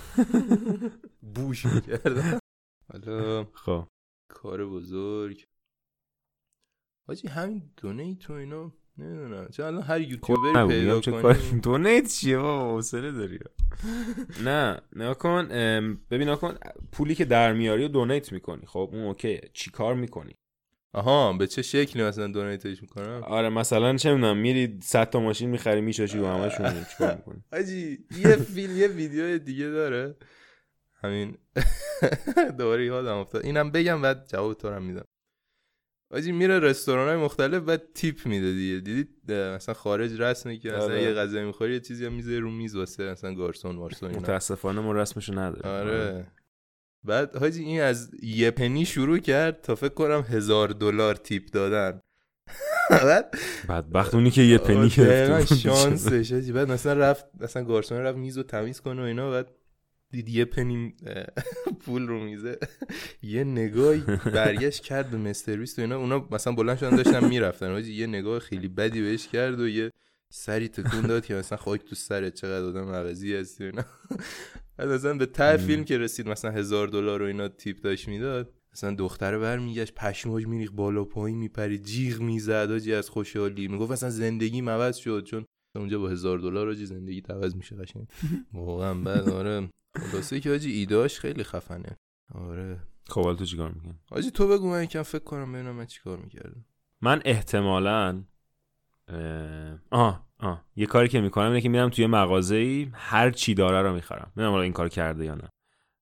بوش 1.36 1.66
می‌کردم. 1.66 2.40
حالا 2.94 3.44
خب. 3.54 3.88
کار 4.30 4.66
بزرگ. 4.66 5.46
حاجی 7.08 7.28
همین 7.28 7.72
دونیت 7.78 8.30
و 8.30 8.34
اینا. 8.34 8.72
نمی‌دونم. 8.98 9.48
چون 9.48 9.66
الان 9.66 9.82
هر 9.82 10.02
یوتیوبری 10.02 10.54
نگو، 10.56 10.68
پیدا 10.68 11.00
چه 11.00 11.12
کنی. 11.12 11.60
دونیت 11.64 12.08
چیه 12.08 12.38
بابا؟ 12.38 12.74
حوصله 12.76 13.12
داری. 13.12 13.40
نه 14.44 14.82
نه 14.96 15.14
کن 15.14 15.48
ببین 16.12 16.36
کن 16.36 16.56
پولی 16.92 17.16
که 17.16 17.26
در 17.26 17.54
میاری 17.54 17.86
و 17.86 17.88
دونیت 17.88 18.32
می‌کنی. 18.32 18.66
خب 18.66 18.90
اون 18.94 19.04
اوکیه 19.04 19.42
چی 19.54 19.72
کار 19.72 19.96
می‌کنی؟ 19.96 20.36
آها 20.94 21.34
به 21.34 21.48
چه 21.48 21.62
شکلی 21.62 22.04
مثلا 22.04 22.28
دونیتش 22.28 22.82
می‌کنم؟ 22.82 23.24
آره 23.24 23.50
مثلا 23.50 23.96
چه 23.96 24.14
می‌دونم 24.14 24.38
میری 24.38 24.80
100 24.84 25.10
تا 25.10 25.20
ماشین 25.20 25.50
می‌خری 25.50 25.82
میشاشی 25.82 26.20
با 26.20 26.34
همشون 26.34 26.84
چیکار 26.84 27.16
می‌کنی؟ 27.16 27.44
حاجی 27.54 27.98
یه 28.18 28.36
فیلم 28.36 28.78
یه 28.78 28.88
ویدیو 28.88 29.38
دیگه 29.38 29.66
داره. 29.68 30.16
همین. 31.04 31.38
دوباره 32.58 32.86
یادم 32.86 33.18
افتاد. 33.18 33.46
اینم 33.46 33.72
بگم 33.72 34.02
بعد 34.02 34.28
جواب 34.28 34.54
تو 34.54 34.80
میدم. 34.80 35.06
حاجی 36.12 36.32
میره 36.32 36.60
رستوران 36.60 37.08
های 37.08 37.18
مختلف 37.18 37.64
بعد 37.64 37.82
تیپ 37.94 38.26
میده 38.26 38.54
دیگه. 38.54 38.80
دیدید 38.80 39.10
اه، 39.30 39.56
مثلا 39.56 39.74
خارج 39.74 40.22
رسمه 40.22 40.58
که 40.58 40.70
مثلا 40.70 40.84
آره. 40.84 41.04
یه 41.04 41.14
غذا 41.14 41.46
می‌خوری 41.46 41.74
یه 41.74 41.80
چیزی 41.80 42.06
هم 42.06 42.42
رو 42.42 42.52
میز 42.52 42.76
واسه 42.76 43.12
مثلا 43.12 43.34
گارسون 43.34 43.76
وارسون 43.76 44.12
متاسفانه 44.12 44.82
ما 44.82 44.92
رسمشو 44.92 45.40
نداریم. 45.40 45.72
آره. 45.72 46.28
بعد 47.04 47.36
حاجی 47.36 47.64
این 47.64 47.82
از 47.82 48.12
یه 48.24 48.52
پنی 48.52 48.86
شروع 48.86 49.18
کرد 49.18 49.62
تا 49.62 49.76
فکر 49.76 49.94
کنم 49.94 50.26
هزار 50.30 50.68
دلار 50.68 51.16
تیپ 51.16 51.52
دادن. 51.52 52.02
بعد 52.90 53.36
بدبخت 53.70 54.16
اونی 54.16 54.32
که 54.32 54.42
یه 54.42 54.58
پنی 54.58 54.90
گرفته 54.90 55.56
بود. 55.56 55.60
شانسش. 55.60 56.52
بعد 56.52 56.72
مثلا 56.72 56.94
رفت 56.94 57.26
مثلا 57.40 57.64
گارسون 57.64 57.98
رفت 57.98 58.18
میز 58.18 58.38
رو 58.38 58.44
تمیز 58.44 58.82
کنه 58.82 59.02
و 59.02 59.06
اینا 59.06 59.32
بعد 59.32 59.48
دید 60.12 60.30
یه 60.30 60.46
پنی 60.46 60.96
پول 61.80 62.08
رو 62.08 62.24
میزه. 62.24 62.58
یه 63.22 63.44
نگاهی 63.44 64.04
برگشت 64.26 64.84
کرد 64.84 65.12
به 65.12 65.18
مستر 65.18 65.56
بیست 65.56 65.80
و 65.80 65.82
اینا. 65.82 65.98
اونا 65.98 66.28
مثلا 66.32 66.54
بلند 66.54 66.78
شدن 66.78 66.96
داشتن 66.96 67.28
می‌رفتن. 67.28 67.84
یه 67.86 68.08
نگاه 68.08 68.40
خیلی 68.40 68.68
بدی 68.68 69.02
بهش 69.02 69.28
کرد 69.28 69.60
و 69.60 69.68
یه 69.68 69.92
سری 70.30 70.68
تکون 70.68 71.02
داد 71.02 71.26
که 71.26 71.34
مثلا 71.34 71.58
خاک 71.58 71.86
تو 71.86 71.96
سرت 71.96 72.34
چقدر 72.34 72.66
آدم 72.66 72.90
عوضی 72.90 73.36
هستی 73.36 73.64
و 73.64 73.68
اینا. 73.68 73.86
بعد 74.78 74.88
مثلا 74.88 75.14
به 75.14 75.26
ته 75.26 75.58
فیلم 75.58 75.84
که 75.84 75.98
رسید 75.98 76.30
مثلا 76.30 76.52
هزار 76.52 76.88
دلار 76.88 77.22
و 77.22 77.26
اینا 77.26 77.48
تیپ 77.48 77.82
داشت 77.82 78.08
می‌داد 78.08 78.54
مثلا 78.74 78.96
دختره 78.96 79.38
برمیگشت 79.38 79.94
پشماش 79.94 80.48
میریخ 80.48 80.72
بالا 80.72 81.04
پایین 81.04 81.38
میپرید 81.38 81.84
جیغ 81.84 82.20
می‌زد 82.20 82.72
آجی 82.72 82.94
از 82.94 83.10
خوشحالی. 83.10 83.68
می‌گفت 83.68 83.92
مثلا 83.92 84.10
زندگی 84.10 84.62
عوض 84.62 84.98
شد 84.98 85.24
چون 85.24 85.46
اونجا 85.78 86.00
با 86.00 86.10
هزار 86.10 86.40
دلار 86.40 86.70
آجی 86.70 86.86
زندگی 86.86 87.24
عوض 87.30 87.56
میشه 87.56 87.76
قشنگ. 87.76 88.08
واقعا 88.54 88.94
بعد 88.94 89.30
آره. 89.30 89.70
خلاصه 89.96 90.40
که 90.40 90.52
آجی 90.52 90.72
ایداش 90.72 91.20
خیلی 91.20 91.44
خفنه. 91.44 91.98
آره. 92.34 92.80
خب 93.10 93.24
حالا 93.24 93.36
تو 93.36 93.46
چیکار 93.46 93.72
می‌کنی؟ 93.72 93.94
آجی 94.12 94.32
تو 94.32 94.48
بگو 94.48 94.70
من 94.70 94.84
یکم 94.84 95.02
فکر 95.02 95.24
کنم 95.24 95.54
ببینم 95.54 95.76
من 95.76 95.86
چیکار 95.86 96.18
می‌کردم. 96.18 96.66
من 97.02 97.22
احتمالا 97.26 98.24
اه 99.08 99.80
آه 99.92 100.28
آه 100.40 100.66
یه 100.76 100.86
کاری 100.86 101.08
که 101.08 101.22
می‌کنم 101.22 101.48
اینه 101.48 101.62
که 101.62 101.70
میرم 101.70 101.90
توی 101.90 102.08
مغازه 102.08 102.56
ای 102.56 102.90
هر 102.94 103.32
چی 103.32 103.54
داره 103.54 103.82
رو 103.82 103.94
می‌خرم. 103.94 104.32
نمی‌دونم 104.38 104.52
حالا 104.52 104.64
این 104.64 104.74
کار 104.74 104.90
کرده 104.90 105.26
یا 105.26 105.36
نه. 105.36 105.50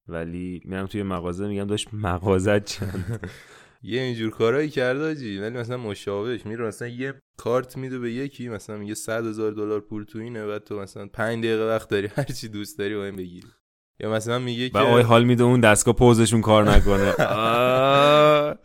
ولی 0.08 0.62
میرم 0.66 0.86
توی 0.86 1.04
مغازه 1.04 1.48
میگم 1.48 1.66
داشت 1.66 1.94
مغازه 1.94 2.60
چند؟ 2.60 3.20
یه 3.84 4.02
اینجور 4.02 4.30
کارایی 4.30 4.70
کرده 4.70 5.12
آجی 5.12 5.38
ولی 5.38 5.58
مثلا 5.58 5.78
مشابهش 5.78 6.46
میره 6.46 6.66
مثلا 6.66 6.88
یه 6.88 7.14
کارت 7.38 7.78
میده 7.78 8.00
به 8.00 8.12
یکی 8.12 8.50
مثلا 8.50 8.78
میگه 8.78 8.94
صد 8.94 9.26
هزار 9.26 9.52
دلار 9.52 9.80
پول 9.80 10.04
تو 10.04 10.20
اینه 10.20 10.46
بعد 10.46 10.64
تو 10.64 10.80
مثلا 10.80 11.08
پنج 11.08 11.46
دقیقه 11.46 11.68
وقت 11.68 11.90
داری 11.90 12.08
هر 12.16 12.24
چی 12.24 12.48
دوست 12.48 12.80
داری 12.80 12.96
با 12.96 13.06
این 13.06 13.16
بگیری 13.16 13.48
یا 14.00 14.12
مثلا 14.12 14.40
میگه 14.40 14.70
که 14.70 14.78
آقای 14.78 15.04
حال 15.04 15.24
میده 15.24 15.44
اون 15.44 15.60
دستگاه 15.60 15.96
پوزشون 15.96 16.42
کار 16.42 16.72
نکنه. 16.72 17.14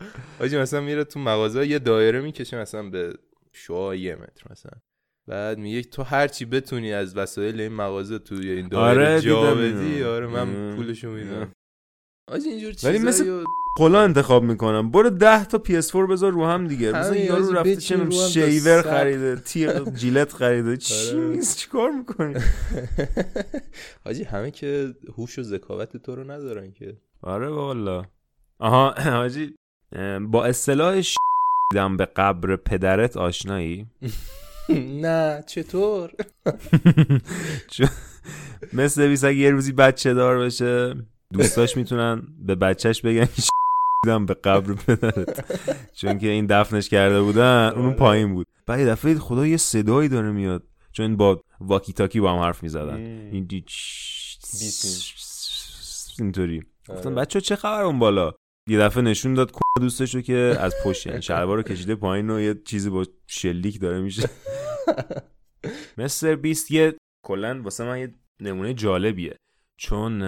آجی 0.41 0.57
مثلا 0.57 0.81
میره 0.81 1.03
تو 1.03 1.19
مغازه 1.19 1.67
یه 1.67 1.79
دایره 1.79 2.21
می‌کشه 2.21 2.57
مثلا 2.57 2.89
به 2.89 3.13
شعا 3.53 3.95
یه 3.95 4.15
متر 4.15 4.43
مثلا 4.51 4.71
بعد 5.27 5.57
میگه 5.57 5.81
تو 5.81 6.03
هر 6.03 6.27
چی 6.27 6.45
بتونی 6.45 6.93
از 6.93 7.17
وسایل 7.17 7.61
این 7.61 7.73
مغازه 7.73 8.19
توی 8.19 8.51
این 8.51 8.67
دایره 8.67 9.07
آره، 9.07 9.21
جا 9.21 9.55
بدی. 9.55 10.03
آره 10.03 10.27
من. 10.27 10.75
پولشو 10.75 11.11
میدم 11.11 11.51
آجی 12.31 12.49
اینجور 12.49 12.73
ولی 12.83 12.99
مثل 12.99 13.43
قلا 13.77 14.01
انتخاب 14.01 14.43
می‌کنم. 14.43 14.91
برو 14.91 15.09
ده 15.09 15.45
تا 15.45 15.61
PS4 15.67 15.95
بذار 16.09 16.31
رو 16.31 16.45
هم 16.45 16.67
دیگه. 16.67 16.91
مثلا 16.91 17.15
یارو 17.15 17.53
رفته 17.53 17.75
چه 17.75 18.09
شیور. 18.09 18.81
خریده 18.81 19.35
تیغ 19.35 19.93
جیلت 19.93 20.33
خریده. 20.33 20.77
چی 20.77 21.09
آره. 21.09 21.27
نیست؟ 21.27 21.57
چیکار 21.57 21.91
می‌کنی؟ 21.91 22.35
حاجی 24.05 24.23
همه 24.23 24.51
که 24.51 24.93
هوش 25.17 25.39
و 25.39 25.43
ذکاوت 25.43 25.97
تو 25.97 26.15
رو 26.15 26.31
ندارن 26.31 26.71
که. 26.71 26.97
آره 27.21 27.49
والا. 27.49 28.05
آها 28.59 28.93
حاجی 29.19 29.53
با 30.21 30.45
اصطلاح. 30.45 31.01
دیدم 31.71 31.97
به 31.97 32.05
قبر 32.05 32.55
پدرت 32.55 33.17
آشنایی؟ 33.17 33.87
نه 35.03 35.43
چطور؟ 35.47 36.11
مثل 38.73 39.07
بیس 39.07 39.23
اگه 39.23 39.37
یه 39.37 39.49
روزی 39.49 39.71
بچه 39.71 40.13
دار 40.13 40.39
بشه 40.39 40.95
دوستاش 41.33 41.77
می‌تونن 41.77 42.21
به 42.39 42.55
بچهش 42.55 43.01
بگن 43.01 43.29
دیدم 44.03 44.25
به 44.25 44.33
قبر 44.33 44.73
پدرت. 44.73 45.45
چون 45.93 46.19
که 46.19 46.27
این 46.27 46.45
دفنش 46.45 46.89
کرده 46.89 47.21
بودن 47.21 47.71
اون 47.75 47.85
آره. 47.85 47.95
پایین 47.95 48.33
بود. 48.33 48.47
بعد 48.67 48.79
یه 48.79 48.85
دفعه 48.85 49.15
خدا 49.15 49.47
یه 49.47 49.57
صدایی 49.57 50.09
داره 50.09 50.31
میاد. 50.31 50.63
چون 50.91 51.17
با 51.17 51.41
واکی 51.59 51.93
تاکی 51.93 52.19
با 52.19 52.33
هم 52.33 52.39
حرف 52.39 52.63
می‌زدن. 52.63 52.95
این 52.95 53.47
اینطوری. 56.19 56.63
گفتم 56.89 57.09
آره. 57.09 57.21
بچه 57.21 57.41
چه 57.41 57.55
خبر 57.55 57.81
اون 57.81 57.99
بالا؟ 57.99 58.33
یه 58.67 58.79
دفعه 58.79 59.03
نشون 59.03 59.33
داد 59.33 59.51
که 59.51 59.59
دوستش 59.81 60.15
رو 60.15 60.21
که 60.21 60.57
از 60.59 60.75
پشت 60.85 61.05
یعنی 61.05 61.21
شلوار 61.21 61.57
رو 61.57 61.63
کشیده 61.63 61.95
پایین 61.95 62.29
و 62.29 62.39
یه 62.39 62.55
چیزی 62.65 62.89
با 62.89 63.05
شلیک 63.27 63.81
داره 63.81 63.99
میشه. 64.01 64.29
مستر 65.97 66.35
بیست 66.35 66.71
یه 66.71 66.95
کلا 67.25 67.61
واسه 67.61 67.83
من 67.83 67.99
یه 67.99 68.13
نمونه 68.39 68.73
جالبیه. 68.73 69.37
چون 69.77 70.21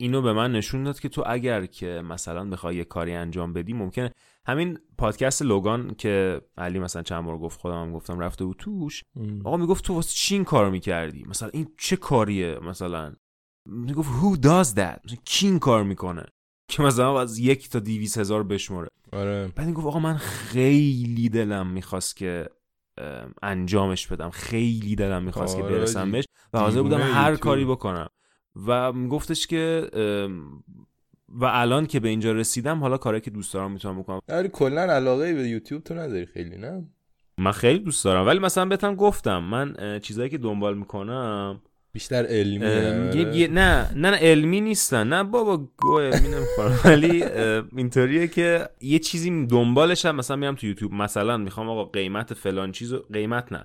اینو 0.00 0.22
به 0.22 0.32
من 0.32 0.52
نشون 0.52 0.84
داد 0.84 1.00
که 1.00 1.08
تو 1.08 1.22
اگر 1.26 1.66
که 1.66 1.86
مثلا 2.04 2.44
بخوای 2.44 2.76
یه 2.76 2.84
کاری 2.84 3.14
انجام 3.14 3.52
بدی 3.52 3.72
ممکنه. 3.72 4.12
همین 4.46 4.78
پادکست 4.98 5.42
لوگان 5.42 5.94
که 5.94 6.40
علی 6.58 6.78
مثلا 6.78 7.02
چند 7.02 7.24
بار 7.24 7.38
گفت 7.38 7.60
خودم 7.60 7.82
هم 7.82 7.92
گفتم 7.92 8.18
رفته 8.18 8.44
بود 8.44 8.56
توش. 8.56 9.04
آقا 9.44 9.56
می‌گفت 9.56 9.84
تو 9.84 9.94
واسه 9.94 10.14
چی 10.14 10.34
این 10.34 10.44
کارو 10.44 10.70
می‌کردی؟ 10.70 11.24
مثلا 11.24 11.48
این 11.52 11.68
چه 11.78 11.96
کاریه 11.96 12.58
مثلا؟ 12.62 13.14
می‌گفت 13.66 14.08
who 14.08 14.36
does 14.36 14.74
that 14.74 15.04
مثلا 15.04 15.18
کی 15.24 15.46
این 15.46 15.58
کار 15.58 15.82
می‌کنه؟ 15.82 16.24
که 16.70 16.82
مثلا 16.82 17.20
از 17.20 17.38
یک 17.38 17.70
تا 17.70 17.78
دیویس 17.78 18.18
هزار 18.18 18.42
بشمره 18.42 18.88
آره. 19.12 19.52
بعد 19.56 19.66
می‌گفت 19.66 19.86
آقا 19.86 19.98
من 19.98 20.16
خیلی 20.16 21.28
دلم 21.28 21.66
می‌خواست 21.66 22.16
که 22.16 22.48
ام، 22.98 23.34
انجامش 23.42 24.06
بدم. 24.06 24.30
خیلی 24.30 24.96
دلم 24.96 25.22
می‌خواست 25.22 25.56
که 25.56 25.62
آره 25.62 25.78
برسم. 25.78 26.12
بهش. 26.12 26.24
و 26.52 26.58
حاضر 26.58 26.82
بودم 26.82 27.00
هر. 27.00 27.36
کاری 27.36 27.64
بکنم. 27.64 28.08
و 28.66 28.92
گفتش 28.92 29.46
که 29.46 29.90
و 31.28 31.44
الان 31.44 31.86
که 31.86 32.00
به 32.00 32.08
اینجا 32.08 32.32
رسیدم 32.32 32.80
حالا 32.80 32.96
کاری 32.96 33.20
که 33.20 33.30
دوست 33.30 33.54
دارم 33.54 33.70
می‌تونم 33.70 34.02
بکنم. 34.02 34.20
ولی 34.28 34.48
کلا 34.48 34.80
علاقه 34.80 35.34
به 35.34 35.48
یوتیوب 35.48 35.84
تو 35.84 35.94
نداری 35.94 36.26
خیلی 36.26 36.56
نه؟ 36.56 36.84
من 37.38 37.52
خیلی 37.52 37.78
دوست 37.78 38.04
دارم. 38.04 38.26
ولی 38.26 38.38
مثلا 38.38 38.64
بهتم 38.64 38.94
گفتم 38.94 39.38
من 39.38 39.98
چیزایی 40.02 40.30
که 40.30 40.38
دنبال 40.38 40.78
می‌کنم 40.78 41.60
بیشتر 41.92 42.26
علمی. 42.26 42.58
نه 43.46 43.48
نه 43.48 43.90
نه 44.10 44.16
علمی 44.16 44.60
نیستن. 44.60 45.08
نه 45.08 45.24
بابا 45.24 45.56
گو 45.76 45.98
علمی 45.98 46.28
نمی‌خورم 46.28 46.80
ولی 46.84 47.24
اینطوریه 47.76 48.28
که 48.28 48.68
یه 48.80 48.98
چیزی 48.98 49.46
دنبالش 49.46 50.06
هم 50.06 50.16
مثلا 50.16 50.36
میرم 50.36 50.54
تو 50.54 50.66
یوتیوب. 50.66 50.92
مثلا 50.92 51.36
می‌خوام 51.36 51.68
آقا 51.68 51.84
قیمت 51.84 52.34
فلان 52.34 52.72
چیزو 52.72 52.98
قیمت 53.12 53.52
نه. 53.52 53.64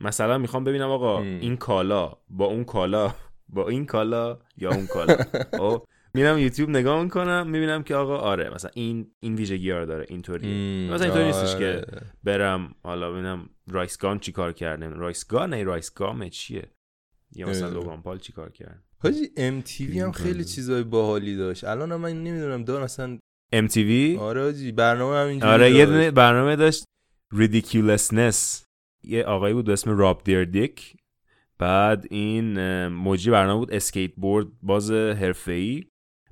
مثلا 0.00 0.38
می‌خوام 0.38 0.64
ببینم 0.64 0.90
آقا. 0.90 1.22
این 1.22 1.56
کالا 1.56 2.12
با 2.30 2.44
اون 2.44 2.64
کالا 2.64 3.14
با 3.48 3.68
این 3.68 3.86
کالا 3.86 4.38
یا 4.56 4.70
اون 4.70 4.86
کالا. 4.86 5.16
خب 5.58 5.86
میرم 6.14 6.38
یوتیوب 6.38 6.70
نگاه 6.70 7.02
می‌کنم 7.02 7.46
می‌بینم 7.50 7.82
که 7.82 7.94
آقا 7.94 8.16
آره 8.16 8.54
مثلا 8.54 8.70
این 8.74 9.10
این 9.20 9.34
ویژگی 9.34 9.70
ها 9.70 9.84
داره 9.84 10.06
اینطوری 10.08 10.88
مثلا 10.92 11.04
اینطوری 11.04 11.24
نیستش 11.26 11.56
که 11.56 11.66
آره. 11.66 12.02
برم 12.24 12.74
حالا 12.82 13.12
ببینم 13.12 13.48
رایس 13.70 13.98
گان 13.98 14.18
چی 14.18 14.32
کار 14.32 14.52
کرده. 14.52 14.88
رایس 14.88 15.26
گان 15.26 15.50
نه 15.54 15.62
رایس 15.64 15.94
گامه 15.94 16.30
چیه؟ 16.30 16.62
یا 17.32 17.48
مثلا. 17.48 17.68
لوگان 17.68 18.02
پال 18.02 18.18
چی 18.18 18.32
کار 18.32 18.50
کرد 18.50 18.82
حاجی 18.98 19.30
MTV 19.36 20.00
هم 20.00 20.12
خیلی. 20.12 20.44
چیزای 20.44 20.82
باحالی 20.82 21.36
داشت. 21.36 21.64
الان 21.64 21.96
من 21.96 22.24
نمی‌دونم 22.24 22.64
داره 22.64 22.82
اصلا 22.82 23.18
MTV 23.54 24.18
آره 24.18 24.42
حاجی 24.42 24.72
برنامه 24.72 25.16
هم 25.16 25.26
اینجوری 25.26 25.52
آره 25.52 25.70
یه 25.70 26.10
برنامه 26.10 26.56
داشت 26.56 26.84
Ridiculousness. 27.34 28.64
یه 29.04 29.24
آقایی 29.24 29.54
بود 29.54 29.64
به 29.64 29.72
اسم 29.72 29.98
راب 29.98 30.22
دیردیک 30.24 30.96
بعد 31.58 32.06
این 32.10 32.86
مجری 32.86 33.30
برنامه 33.30 33.58
بود 33.58 33.74
اسکیت 33.74 34.12
بورد 34.16 34.46
باز 34.62 34.90
حرفه‌ای. 34.90 35.84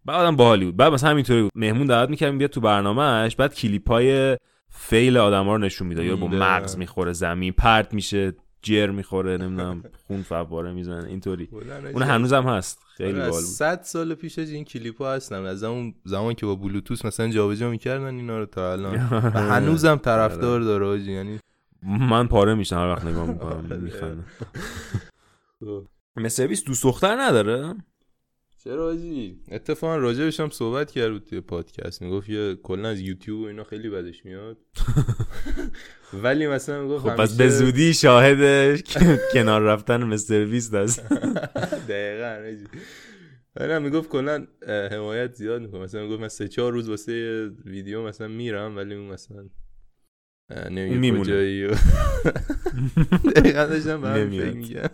بعد 0.04 0.20
آدم 0.20 0.36
باحالی 0.36 0.64
بود. 0.64 0.76
بعد 0.76 0.92
مثلا 0.92 1.10
همینطوری 1.10 1.42
بود. 1.42 1.52
مهمون 1.54 1.86
دعوت 1.86 2.10
می‌کرد 2.11 2.38
بیاد 2.38 2.50
تو 2.50 2.60
برنامهش 2.60 3.36
بعد 3.36 3.54
کلیپای 3.54 4.36
fail 4.70 5.16
آدما 5.16 5.56
رو 5.56 5.58
نشون 5.62 5.88
می‌داد 5.88 6.04
یا 6.04 6.16
با. 6.16 6.26
مغز 6.26 6.78
می‌خوره 6.78 7.12
زمین 7.12 7.52
پرت 7.52 7.94
میشه 7.94 8.32
جر 8.62 8.90
می‌خوره 8.90 9.36
نمی‌دونم 9.36 9.84
خون 10.06 10.22
فواره 10.22 10.72
می‌زنه 10.72 11.08
اینطوری. 11.08 11.48
اون 11.92 12.02
هنوزم 12.02 12.42
هست. 12.42 12.78
خیلی 12.96 13.10
آره، 13.10 13.18
باحال 13.18 13.42
بود. 13.42 13.50
100 13.50 13.82
سال 13.82 14.14
پیش 14.14 14.38
این 14.38 14.64
کلیپ 14.64 15.02
ها 15.02 15.12
هستن. 15.12 15.46
از 15.46 15.64
اون 15.64 15.94
زمان 16.04 16.34
که 16.34 16.46
با 16.46 16.54
بلوتوث 16.54 17.04
مثلا 17.04 17.28
جابجا 17.28 17.70
می‌کردن 17.70 18.14
اینا 18.14 18.38
رو 18.38 18.46
تا 18.46 18.72
الان. 18.72 18.96
هنوزم 19.52 19.96
طرفدار 19.96 20.60
داره 20.60 21.00
یعنی 21.00 21.38
من 21.82 22.26
پاره 22.26 22.54
میشم 22.54 22.76
هر 22.76 22.86
وقت 22.88 23.04
نگاه 23.04 23.26
می‌کنم 23.26 23.66
آره. 23.70 23.76
میخندم. 23.76 24.24
مثل 26.16 26.46
بیس 26.46 26.64
دوست 26.64 26.82
دختر 26.84 27.16
نداره؟ 27.20 27.74
چرا 28.64 28.84
حاجی 28.84 29.40
اتفاقا 29.50 29.96
راجبش 29.96 30.40
هم 30.40 30.50
صحبت 30.50 30.90
کرد 30.90 31.12
بود 31.12 31.24
توی 31.24 31.40
پادکست. 31.40 32.02
می‌گفت 32.02 32.28
یه 32.28 32.54
کلا 32.54 32.88
از 32.88 33.00
یوتیوب 33.00 33.40
و 33.40 33.44
اینا 33.44 33.64
خیلی 33.64 33.90
بدش 33.90 34.24
میاد. 34.24 34.58
ولی 36.22 36.46
مثلا 36.46 36.82
می‌گفت 36.82 37.04
خب 37.08 37.16
پس 37.16 37.36
به 37.36 37.48
زودی 37.48 37.94
شاهد 37.94 38.38
کنار 39.32 39.62
رفتن 39.62 40.04
مستر 40.04 40.44
بیست 40.44 40.74
هست 40.74 41.00
دقیقا 41.88 42.40
حاجی 42.44 42.64
ولی 43.56 43.72
هم 43.72 43.82
می‌گفت 43.82 44.08
کلا 44.08 44.46
حمایت 44.90 45.34
زیاد 45.34 45.62
می‌کنه. 45.62 45.80
مثلا 45.80 46.02
می‌گفت 46.02 46.20
من 46.20 46.28
سه 46.28 46.48
چهار 46.48 46.72
روز 46.72 46.88
واسه 46.88 47.46
ویدیو 47.64 48.02
مثلا 48.06 48.28
میرم 48.28 48.76
ولی 48.76 48.94
اون 48.94 49.06
مثلا 49.06 49.48
نمیگه. 50.70 51.20
کجایی 51.20 51.64
و 51.64 51.70
دقیقا 53.36 53.66
داشتم 53.66 54.00
به 54.00 54.08
نمیاد. 54.08 54.48
فکر 54.48 54.56
میگم 54.56 54.90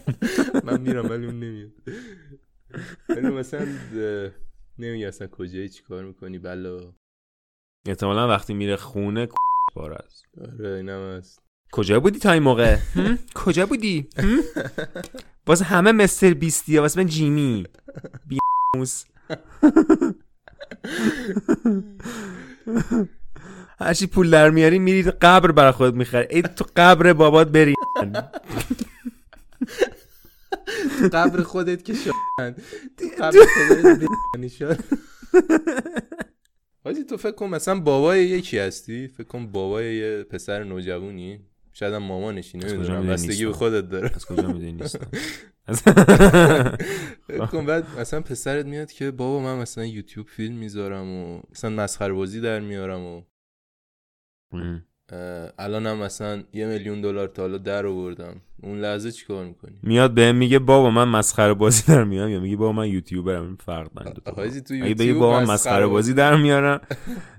من 0.64 0.80
میرم 0.80 1.10
ولی 1.10 1.26
اون 1.26 1.40
نمیاد. 1.40 1.70
ولی 3.08 3.28
مثلا 3.28 3.66
نمیگه 4.78 5.08
اصلا 5.08 5.26
کجایی 5.26 5.68
چی 5.68 5.82
کار 5.82 6.04
می‌کنی 6.04 6.38
بلا. 6.38 6.94
احتمالا 7.86 8.28
وقتی 8.28 8.54
میره 8.54 8.76
خونه 8.76 9.28
بار 9.74 9.92
است. 9.92 10.24
آره 10.40 10.76
اینم 10.76 11.16
هست. 11.16 11.42
کجا 11.72 12.00
بودی 12.00 12.18
تا 12.18 12.32
این 12.32 12.42
موقع؟ 12.42 12.76
کجا 13.44 13.66
بودی؟ 13.66 14.08
باز 15.46 15.62
همه 15.62 15.92
مستر 15.92 16.34
بیستی 16.34 16.78
واسه 16.78 17.00
من 17.00 17.06
جیمی. 17.06 17.66
بی 18.26 18.38
موس. 18.76 19.04
هرچی 23.80 24.06
پول 24.06 24.30
در 24.30 24.50
میاری 24.50 24.78
میری 24.78 25.02
قبر 25.02 25.52
برای 25.52 25.72
خودت 25.72 25.94
می‌خری. 25.94 26.26
ای 26.30 26.42
تو 26.42 26.64
قبر 26.76 27.12
بابات 27.12 27.48
بری. 27.48 27.74
قبر 31.08 31.42
خودت 31.42 31.84
که 31.84 31.94
شاهند 31.94 32.62
قبر 33.20 33.38
خودت 33.68 34.48
شد 34.48 34.78
حاجی 36.84 37.04
تو 37.04 37.16
فکر 37.16 37.32
کن 37.32 37.46
مثلا 37.46 37.80
بابای 37.80 38.24
یکی 38.24 38.58
هستی؟ 38.58 39.08
فکر 39.08 39.26
کن 39.26 39.46
بابای 39.46 39.96
یه 39.96 40.22
پسر 40.22 40.64
نوجوانی. 40.64 41.40
شاید 41.72 41.94
هم 41.94 42.02
مامانشی 42.02 42.58
نمی‌دونم. 42.58 43.06
بستگی 43.06 43.46
به؟ 43.46 43.52
خودت 43.52 43.88
داره. 43.88 44.10
از 44.14 44.26
کجا 44.26 44.46
می‌دونی 44.46 44.72
نیستم. 44.72 45.06
فکر 47.28 47.46
کن 47.46 47.66
بعد 47.66 47.98
مثلا 47.98 48.20
پسرت 48.20 48.66
میاد 48.66 48.92
که 48.92 49.10
بابا 49.10 49.40
من 49.40 49.58
مثلا 49.58 49.84
یوتیوب 49.84 50.26
فیلم 50.26 50.54
می‌ذارم 50.54 51.08
و 51.08 51.40
مثلا 51.50 51.70
مسخره 51.70 52.12
بازی 52.12 52.40
در 52.40 52.60
میارم 52.60 53.00
و 53.00 53.22
الانم 55.58 55.98
مثلا 55.98 56.42
یه 56.52 56.66
میلیون 56.66 57.00
دلار 57.00 57.26
تا 57.26 57.42
حالا 57.42 57.58
در 57.58 57.86
آوردم. 57.86 58.34
اون 58.62 58.80
لحظه 58.80 59.12
چیکار 59.12 59.44
می‌کنی؟ 59.44 59.72
میاد 59.82 60.14
بهم 60.14 60.36
میگه 60.36 60.58
بابا 60.58 60.90
من 60.90 61.08
مسخره 61.08 61.54
بازی 61.54 61.92
در 61.92 62.04
میارم. 62.04 62.28
یا 62.30 62.40
میگه 62.40 62.56
بابا 62.56 62.72
من 62.72 62.88
یوتیوبرم 62.88 63.42
این 63.42 63.56
فرق 63.66 63.92
داره. 63.92 64.12
حاجی 64.36 64.60
تو 64.60 64.74
اگه 64.74 64.94
بگی 64.94 65.12
بابا 65.12 65.40
من 65.40 65.52
مسخره 65.52 65.86
بازی 65.86 66.14
در 66.14 66.36
میارم. 66.36 66.80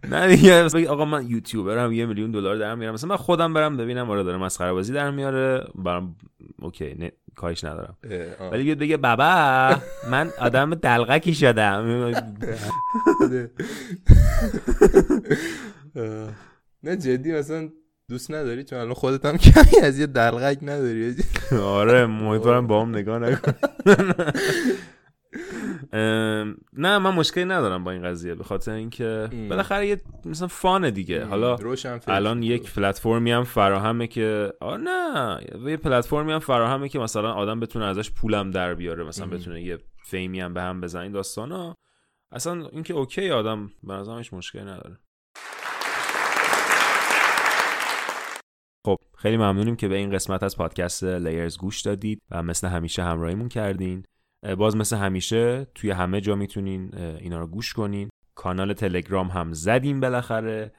نه 0.09 0.35
دیگه 0.35 0.63
بگی 0.63 0.85
آقا 0.85 1.05
من 1.05 1.27
یوتیوبرم 1.27 1.91
یه 1.91 2.05
میلیون 2.05 2.31
دلار 2.31 2.55
در 2.55 2.75
میارم. 2.75 2.93
مثلا 2.93 3.09
من 3.09 3.15
خودم 3.15 3.53
برم 3.53 3.77
ببینم 3.77 4.09
آره 4.09 4.23
داره 4.23 4.37
مسخره 4.37 4.73
بازی 4.73 4.93
در 4.93 5.11
میاره. 5.11 5.67
برام 5.75 6.15
اوکی 6.61 6.95
نه 6.99 7.11
کاریش 7.35 7.63
ندارم. 7.63 7.95
ولی 8.51 8.63
بیاد 8.63 8.77
بگه 8.77 8.97
بابا 8.97 9.75
من 10.11 10.29
آدم 10.39 10.75
دلغکی 10.75 11.33
شدم. 11.33 11.85
اه. 15.95 16.52
نه 16.83 16.97
جدی 16.97 17.31
مثلا 17.31 17.69
دوست 18.09 18.31
نداری 18.31 18.63
چون 18.63 18.79
الان 18.79 18.93
خودت 18.93 19.25
هم 19.25 19.37
کمی 19.37 19.79
از 19.83 19.99
یه 19.99 20.07
دلغک 20.07 20.57
نداری 20.61 21.15
آره 21.61 21.99
امیدوارم 21.99 22.67
با 22.67 22.81
هم 22.81 22.89
نگاه 22.95 23.19
نکن 23.19 23.53
نه 26.73 26.97
من 26.97 27.09
مشکلی 27.15 27.45
ندارم 27.45 27.83
با 27.83 27.91
این 27.91 28.03
قضیه 28.03 28.35
به 28.35 28.43
خاطر 28.43 28.71
اینکه. 28.71 29.29
بالاخره 29.49 29.87
یه 29.87 30.01
مثلا 30.25 30.47
فانه 30.47 30.91
دیگه 30.91 31.25
حالا 31.25 31.55
الان. 32.07 32.43
یک 32.43 32.73
پلتفرمی 32.73 33.31
هم 33.31 33.43
فراهمه 33.43 34.07
که 34.07 34.53
آه 34.61 34.77
نه 34.77 35.39
یه 35.65 35.77
پلتفرمی 35.77 36.31
هم 36.31 36.39
فراهمه 36.39 36.89
که 36.89 36.99
مثلا 36.99 37.33
آدم 37.33 37.59
بتونه 37.59 37.85
ازش 37.85 38.11
پولم 38.11 38.51
در 38.51 38.73
بیاره 38.73 39.03
مثلا. 39.03 39.27
بتونه 39.27 39.61
یه 39.61 39.77
فیمی 40.05 40.41
هم 40.41 40.53
به 40.53 40.61
هم 40.61 40.81
بزنه 40.81 41.09
داستانا 41.09 41.75
اصلا 42.31 42.67
اینکه 42.71 42.93
okay 42.93 43.29
آدم 43.29 43.69
به 43.83 43.93
نظرم 43.93 44.17
هیچ 44.17 44.33
مشکلی 44.33 44.61
نداره 44.61 44.97
خب 48.85 48.97
خیلی 49.17 49.37
ممنونیم 49.37 49.75
که 49.75 49.87
به 49.87 49.95
این 49.95 50.11
قسمت 50.11 50.43
از 50.43 50.57
پادکست 50.57 51.03
لیرز 51.03 51.57
گوش 51.57 51.81
دادید 51.81 52.21
و 52.31 52.43
مثل 52.43 52.67
همیشه 52.67 53.03
همراهیمون 53.03 53.49
کردین. 53.49 54.03
باز 54.57 54.75
مثل 54.75 54.97
همیشه 54.97 55.67
توی 55.75 55.91
همه 55.91 56.21
جا 56.21 56.35
می‌تونین 56.35 56.97
اینا 56.97 57.39
رو 57.39 57.47
گوش 57.47 57.73
کنین. 57.73 58.09
کانال 58.35 58.73
تلگرام 58.73 59.27
هم 59.27 59.53
زدیم 59.53 59.99
بالاخره. 59.99 60.73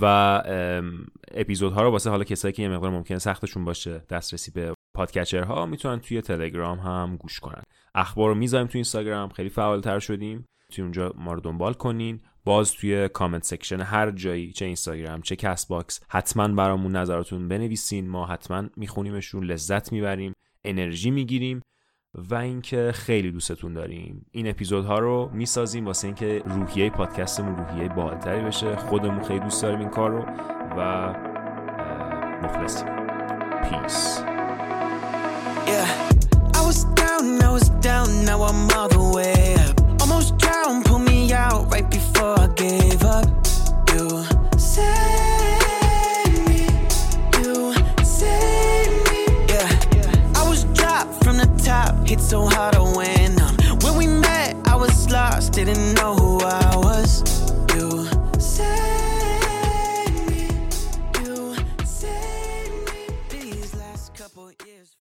و 0.00 0.04
اپیزودها 1.30 1.82
رو 1.82 1.90
واسه 1.90 2.10
حالا 2.10 2.24
کسایی 2.24 2.52
که 2.52 2.62
یه 2.62 2.68
مقدار 2.68 2.90
ممکنه 2.90 3.18
سختشون 3.18 3.64
باشه 3.64 4.02
دسترسی 4.10 4.50
به 4.50 4.74
podcatcher 4.96 5.60
ها 5.60 5.66
می‌تونن 5.66 6.00
توی 6.00 6.20
تلگرام 6.20 6.78
هم 6.78 7.16
گوش 7.16 7.40
کنن. 7.40 7.62
اخبار 7.94 8.28
رو 8.28 8.34
می‌ذاریم 8.34 8.66
توی 8.66 8.78
اینستاگرام 8.78 9.28
خیلی 9.28 9.48
فعالتر 9.48 9.98
شدیم. 9.98 10.44
توی 10.72 10.82
اونجا 10.82 11.12
ما 11.16 11.32
رو 11.32 11.40
دنبال 11.40 11.74
کنین. 11.74 12.20
باز 12.44 12.72
توی 12.72 13.08
comment 13.08 13.44
section 13.44 13.80
هر 13.80 14.10
جایی 14.10 14.52
چه 14.52 14.64
اینستاگرام 14.64 15.22
چه 15.22 15.36
کست 15.36 15.68
باکس 15.68 16.00
حتما 16.08 16.48
برامون 16.48 16.96
نظراتون 16.96 17.48
بنویسین 17.48 18.08
ما 18.08 18.26
حتما 18.26 18.64
میخونیمشون 18.76 19.44
لذت 19.44 19.92
می‌بریم 19.92 20.34
انرژی 20.64 21.10
می‌گیریم 21.10 21.62
و 22.14 22.34
اینکه 22.34 22.92
خیلی 22.94 23.30
دوستتون 23.30 23.72
داریم. 23.72 24.26
این 24.30 24.48
اپیزودها 24.48 24.98
رو 24.98 25.30
می‌سازیم 25.32 25.86
واسه 25.86 26.06
اینکه 26.06 26.42
روحیه 26.46 26.90
پادکستمون 26.90 27.56
روحیه 27.56 27.88
باحال‌تری 27.88 28.44
بشه. 28.44 28.76
خودمون 28.76 29.22
خیلی 29.22 29.40
دوست 29.40 29.62
داریم 29.62 29.80
این 29.80 29.88
کار 29.88 30.10
رو 30.10 30.24
و 30.76 31.12
مخلصیم. 32.42 32.86
پیس 33.62 34.22
Yeah, 35.66 35.88
I 36.58 36.60
was 36.68 36.80
down, 37.00 37.24
I 37.48 37.50
was 37.58 37.68
down, 37.88 38.08
now 38.28 38.38
I'm 38.48 38.62
so 52.32 52.46
hot 52.46 52.81